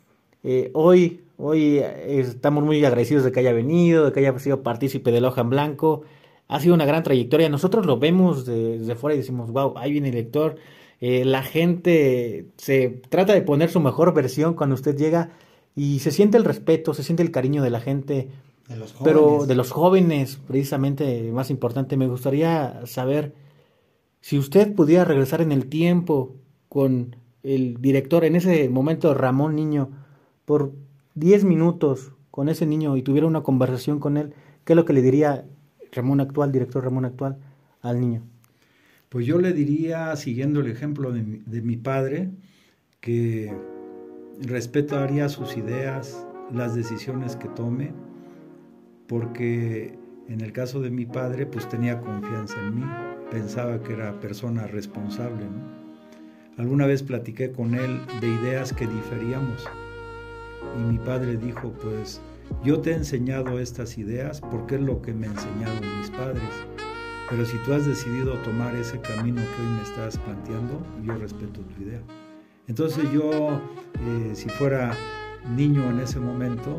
Hoy 0.73 1.25
Hoy 1.37 1.79
eh, 1.79 2.21
estamos 2.21 2.65
muy 2.65 2.85
agradecidos 2.85 3.25
de 3.25 3.33
que 3.33 3.41
haya 3.41 3.53
venido, 3.53 4.07
de 4.07 4.13
que 4.13 4.21
haya 4.21 4.39
sido 4.39 4.63
partícipe 4.63 5.11
de 5.11 5.21
la 5.21 5.29
hoja 5.29 5.41
en 5.41 5.51
blanco. 5.51 6.03
Ha 6.47 6.61
sido 6.61 6.75
una 6.75 6.85
gran 6.85 7.03
trayectoria. 7.03 7.49
Nosotros 7.49 7.87
lo 7.87 7.99
vemos 7.99 8.47
desde 8.47 8.95
fuera 8.95 9.15
y 9.15 9.19
decimos, 9.19 9.51
wow, 9.51 9.77
ahí 9.77 9.93
viene 9.93 10.11
el 10.11 10.15
lector. 10.15 10.57
Eh, 11.01 11.25
la 11.25 11.43
gente 11.43 12.47
se 12.57 13.01
trata 13.09 13.35
de 13.35 13.43
poner 13.43 13.71
su 13.71 13.81
mejor 13.81 14.15
versión 14.15 14.55
cuando 14.55 14.75
usted 14.75 14.97
llega 14.97 15.31
y 15.75 15.99
se 15.99 16.13
siente 16.13 16.37
el 16.37 16.45
respeto, 16.45 16.95
se 16.95 17.03
siente 17.03 17.23
el 17.23 17.33
cariño 17.33 17.63
de 17.63 17.71
la 17.71 17.81
gente. 17.81 18.29
De 18.69 18.77
los 18.77 18.93
jóvenes. 18.93 19.13
Pero 19.13 19.47
de 19.47 19.55
los 19.57 19.71
jóvenes, 19.73 20.39
precisamente, 20.47 21.31
más 21.33 21.51
importante, 21.51 21.97
me 21.97 22.07
gustaría 22.07 22.87
saber 22.87 23.35
si 24.21 24.39
usted 24.39 24.73
pudiera 24.75 25.05
regresar 25.05 25.43
en 25.43 25.53
el 25.53 25.67
tiempo 25.67 26.37
con 26.69 27.17
el 27.43 27.81
director, 27.81 28.25
en 28.25 28.37
ese 28.37 28.69
momento 28.71 29.13
Ramón 29.13 29.55
Niño, 29.55 30.04
por 30.45 30.73
10 31.15 31.45
minutos 31.45 32.13
con 32.31 32.49
ese 32.49 32.67
niño 32.67 32.97
y 32.97 33.03
tuviera 33.03 33.27
una 33.27 33.43
conversación 33.43 34.01
con 34.01 34.17
él, 34.17 34.35
¿qué 34.65 34.73
es 34.73 34.77
lo 34.77 34.85
que 34.85 34.93
le 34.93 35.03
diría 35.03 35.45
Ramón 35.93 36.21
actual, 36.21 36.51
director 36.51 36.83
Ramón 36.83 37.05
actual, 37.05 37.39
al 37.81 38.01
niño? 38.01 38.23
Pues 39.09 39.27
yo 39.27 39.39
le 39.39 39.53
diría, 39.53 40.17
siguiendo 40.17 40.61
el 40.61 40.67
ejemplo 40.67 41.13
de 41.13 41.23
mi, 41.63 41.77
padre, 41.77 42.31
que 43.01 43.55
respetaría 44.41 45.29
sus 45.29 45.57
ideas, 45.57 46.27
las 46.53 46.75
decisiones 46.75 47.37
que 47.37 47.47
tome, 47.47 47.93
porque 49.07 49.97
en 50.29 50.41
el 50.41 50.53
caso 50.53 50.81
de 50.81 50.91
mi 50.91 51.07
padre, 51.07 51.47
pues 51.47 51.69
tenía 51.69 52.01
confianza 52.01 52.59
en 52.59 52.81
mí, 52.81 52.85
pensaba 53.31 53.81
que 53.81 53.93
era 53.93 54.19
persona 54.19 54.67
responsable. 54.67 55.47
Alguna 56.57 56.87
vez 56.87 57.05
platiqué 57.05 57.53
con 57.53 57.77
él 57.77 58.01
de 58.21 58.27
ideas 58.27 58.73
que 58.73 58.89
diferíamos 58.89 59.69
y 60.79 60.83
mi 60.83 60.99
padre 60.99 61.37
dijo, 61.37 61.73
pues 61.83 62.21
yo 62.63 62.81
te 62.81 62.91
he 62.91 62.95
enseñado 62.95 63.59
estas 63.59 63.99
ideas 63.99 64.41
porque 64.41 64.77
es 64.77 64.81
lo 64.81 65.01
que 65.03 65.13
me 65.13 65.27
enseñaron 65.27 65.99
mis 65.99 66.11
padres. 66.11 66.43
Pero 67.31 67.45
si 67.45 67.57
tú 67.59 67.73
has 67.73 67.87
decidido 67.87 68.35
tomar 68.39 68.77
ese 68.77 69.01
camino 69.01 69.41
que 69.41 69.63
hoy 69.63 69.69
me 69.77 69.83
estás 69.83 70.19
planteando, 70.19 70.85
yo 71.03 71.17
respeto 71.17 71.61
tu 71.61 71.83
idea. 71.83 72.01
Entonces 72.67 73.11
yo, 73.13 73.61
eh, 74.01 74.31
si 74.35 74.49
fuera 74.51 74.95
niño 75.57 75.89
en 75.91 76.01
ese 76.01 76.21
momento, 76.21 76.79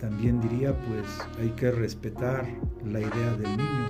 también 0.00 0.40
diría, 0.40 0.72
pues 0.72 1.06
hay 1.40 1.50
que 1.50 1.70
respetar 1.70 2.46
la 2.84 3.00
idea 3.00 3.36
del 3.36 3.56
niño. 3.56 3.88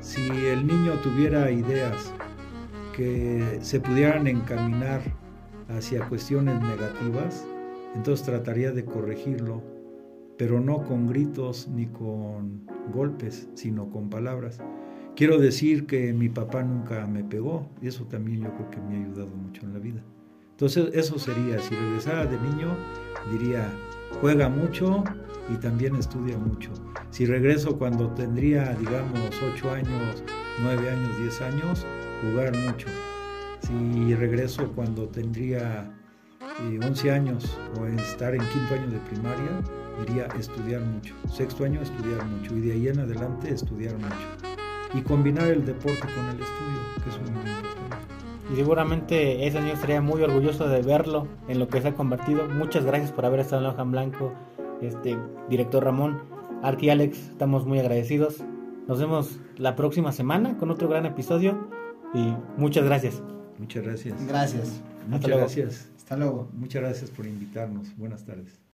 Si 0.00 0.28
el 0.46 0.66
niño 0.66 0.94
tuviera 1.02 1.50
ideas 1.50 2.12
que 2.94 3.58
se 3.62 3.80
pudieran 3.80 4.26
encaminar 4.26 5.00
hacia 5.68 6.06
cuestiones 6.08 6.60
negativas, 6.60 7.46
entonces 7.94 8.24
trataría 8.24 8.72
de 8.72 8.84
corregirlo, 8.84 9.62
pero 10.38 10.60
no 10.60 10.84
con 10.84 11.06
gritos 11.06 11.68
ni 11.68 11.86
con 11.86 12.66
golpes, 12.92 13.48
sino 13.54 13.90
con 13.90 14.10
palabras. 14.10 14.60
Quiero 15.14 15.38
decir 15.38 15.86
que 15.86 16.12
mi 16.12 16.28
papá 16.28 16.62
nunca 16.62 17.06
me 17.06 17.22
pegó 17.22 17.68
y 17.82 17.88
eso 17.88 18.04
también 18.06 18.42
yo 18.42 18.54
creo 18.54 18.70
que 18.70 18.80
me 18.80 18.96
ha 18.96 19.04
ayudado 19.04 19.36
mucho 19.36 19.62
en 19.66 19.74
la 19.74 19.78
vida. 19.78 20.02
Entonces 20.52 20.90
eso 20.94 21.18
sería, 21.18 21.58
si 21.58 21.74
regresara 21.74 22.24
de 22.24 22.38
niño, 22.40 22.68
diría, 23.30 23.68
juega 24.20 24.48
mucho 24.48 25.04
y 25.52 25.56
también 25.56 25.96
estudia 25.96 26.38
mucho. 26.38 26.70
Si 27.10 27.26
regreso 27.26 27.78
cuando 27.78 28.08
tendría, 28.12 28.74
digamos, 28.74 29.20
8 29.54 29.70
años, 29.70 30.24
9 30.62 30.90
años, 30.90 31.18
10 31.18 31.40
años, 31.42 31.86
jugar 32.22 32.56
mucho. 32.56 32.88
Si 33.60 34.14
regreso 34.14 34.72
cuando 34.74 35.08
tendría 35.08 35.92
11 36.60 37.10
años 37.10 37.58
o 37.78 37.86
estar 37.86 38.34
en 38.34 38.40
quinto 38.48 38.74
año 38.74 38.90
de 38.90 38.98
primaria, 39.10 39.60
iría 40.02 40.28
a 40.32 40.38
estudiar 40.38 40.80
mucho. 40.80 41.14
Sexto 41.30 41.64
año 41.64 41.80
estudiar 41.80 42.24
mucho 42.26 42.56
y 42.56 42.60
de 42.60 42.72
ahí 42.72 42.88
en 42.88 43.00
adelante 43.00 43.52
estudiar 43.52 43.94
mucho. 43.94 44.16
Y 44.94 45.00
combinar 45.02 45.48
el 45.48 45.64
deporte 45.64 46.00
con 46.00 46.26
el 46.28 46.40
estudio, 46.40 46.80
que 47.02 47.10
es 47.10 47.18
muy 47.18 47.40
importante. 47.40 47.68
y 48.52 48.56
seguramente 48.56 49.46
ese 49.46 49.60
niño 49.60 49.74
estaría 49.74 50.00
muy 50.02 50.22
orgulloso 50.22 50.68
de 50.68 50.82
verlo 50.82 51.26
en 51.48 51.58
lo 51.58 51.68
que 51.68 51.80
se 51.80 51.88
ha 51.88 51.94
convertido. 51.94 52.48
Muchas 52.48 52.84
gracias 52.84 53.12
por 53.12 53.24
haber 53.24 53.40
estado 53.40 53.58
en 53.58 53.64
la 53.64 53.70
hoja 53.70 53.82
en 53.82 53.90
blanco, 53.90 54.32
este 54.82 55.16
director 55.48 55.84
Ramón, 55.84 56.20
Arki 56.62 56.90
Alex, 56.90 57.18
estamos 57.30 57.66
muy 57.66 57.78
agradecidos. 57.78 58.44
Nos 58.88 58.98
vemos 58.98 59.38
la 59.56 59.76
próxima 59.76 60.12
semana 60.12 60.58
con 60.58 60.70
otro 60.70 60.88
gran 60.88 61.06
episodio 61.06 61.68
y 62.12 62.34
muchas 62.56 62.84
gracias. 62.84 63.22
Muchas 63.58 63.84
gracias. 63.84 64.26
Gracias. 64.26 64.82
Muchas 65.08 65.28
luego. 65.28 65.40
gracias. 65.40 65.91
Hasta. 66.16 66.50
Muchas 66.52 66.82
gracias 66.82 67.10
por 67.10 67.26
invitarnos. 67.26 67.96
Buenas 67.96 68.24
tardes. 68.24 68.62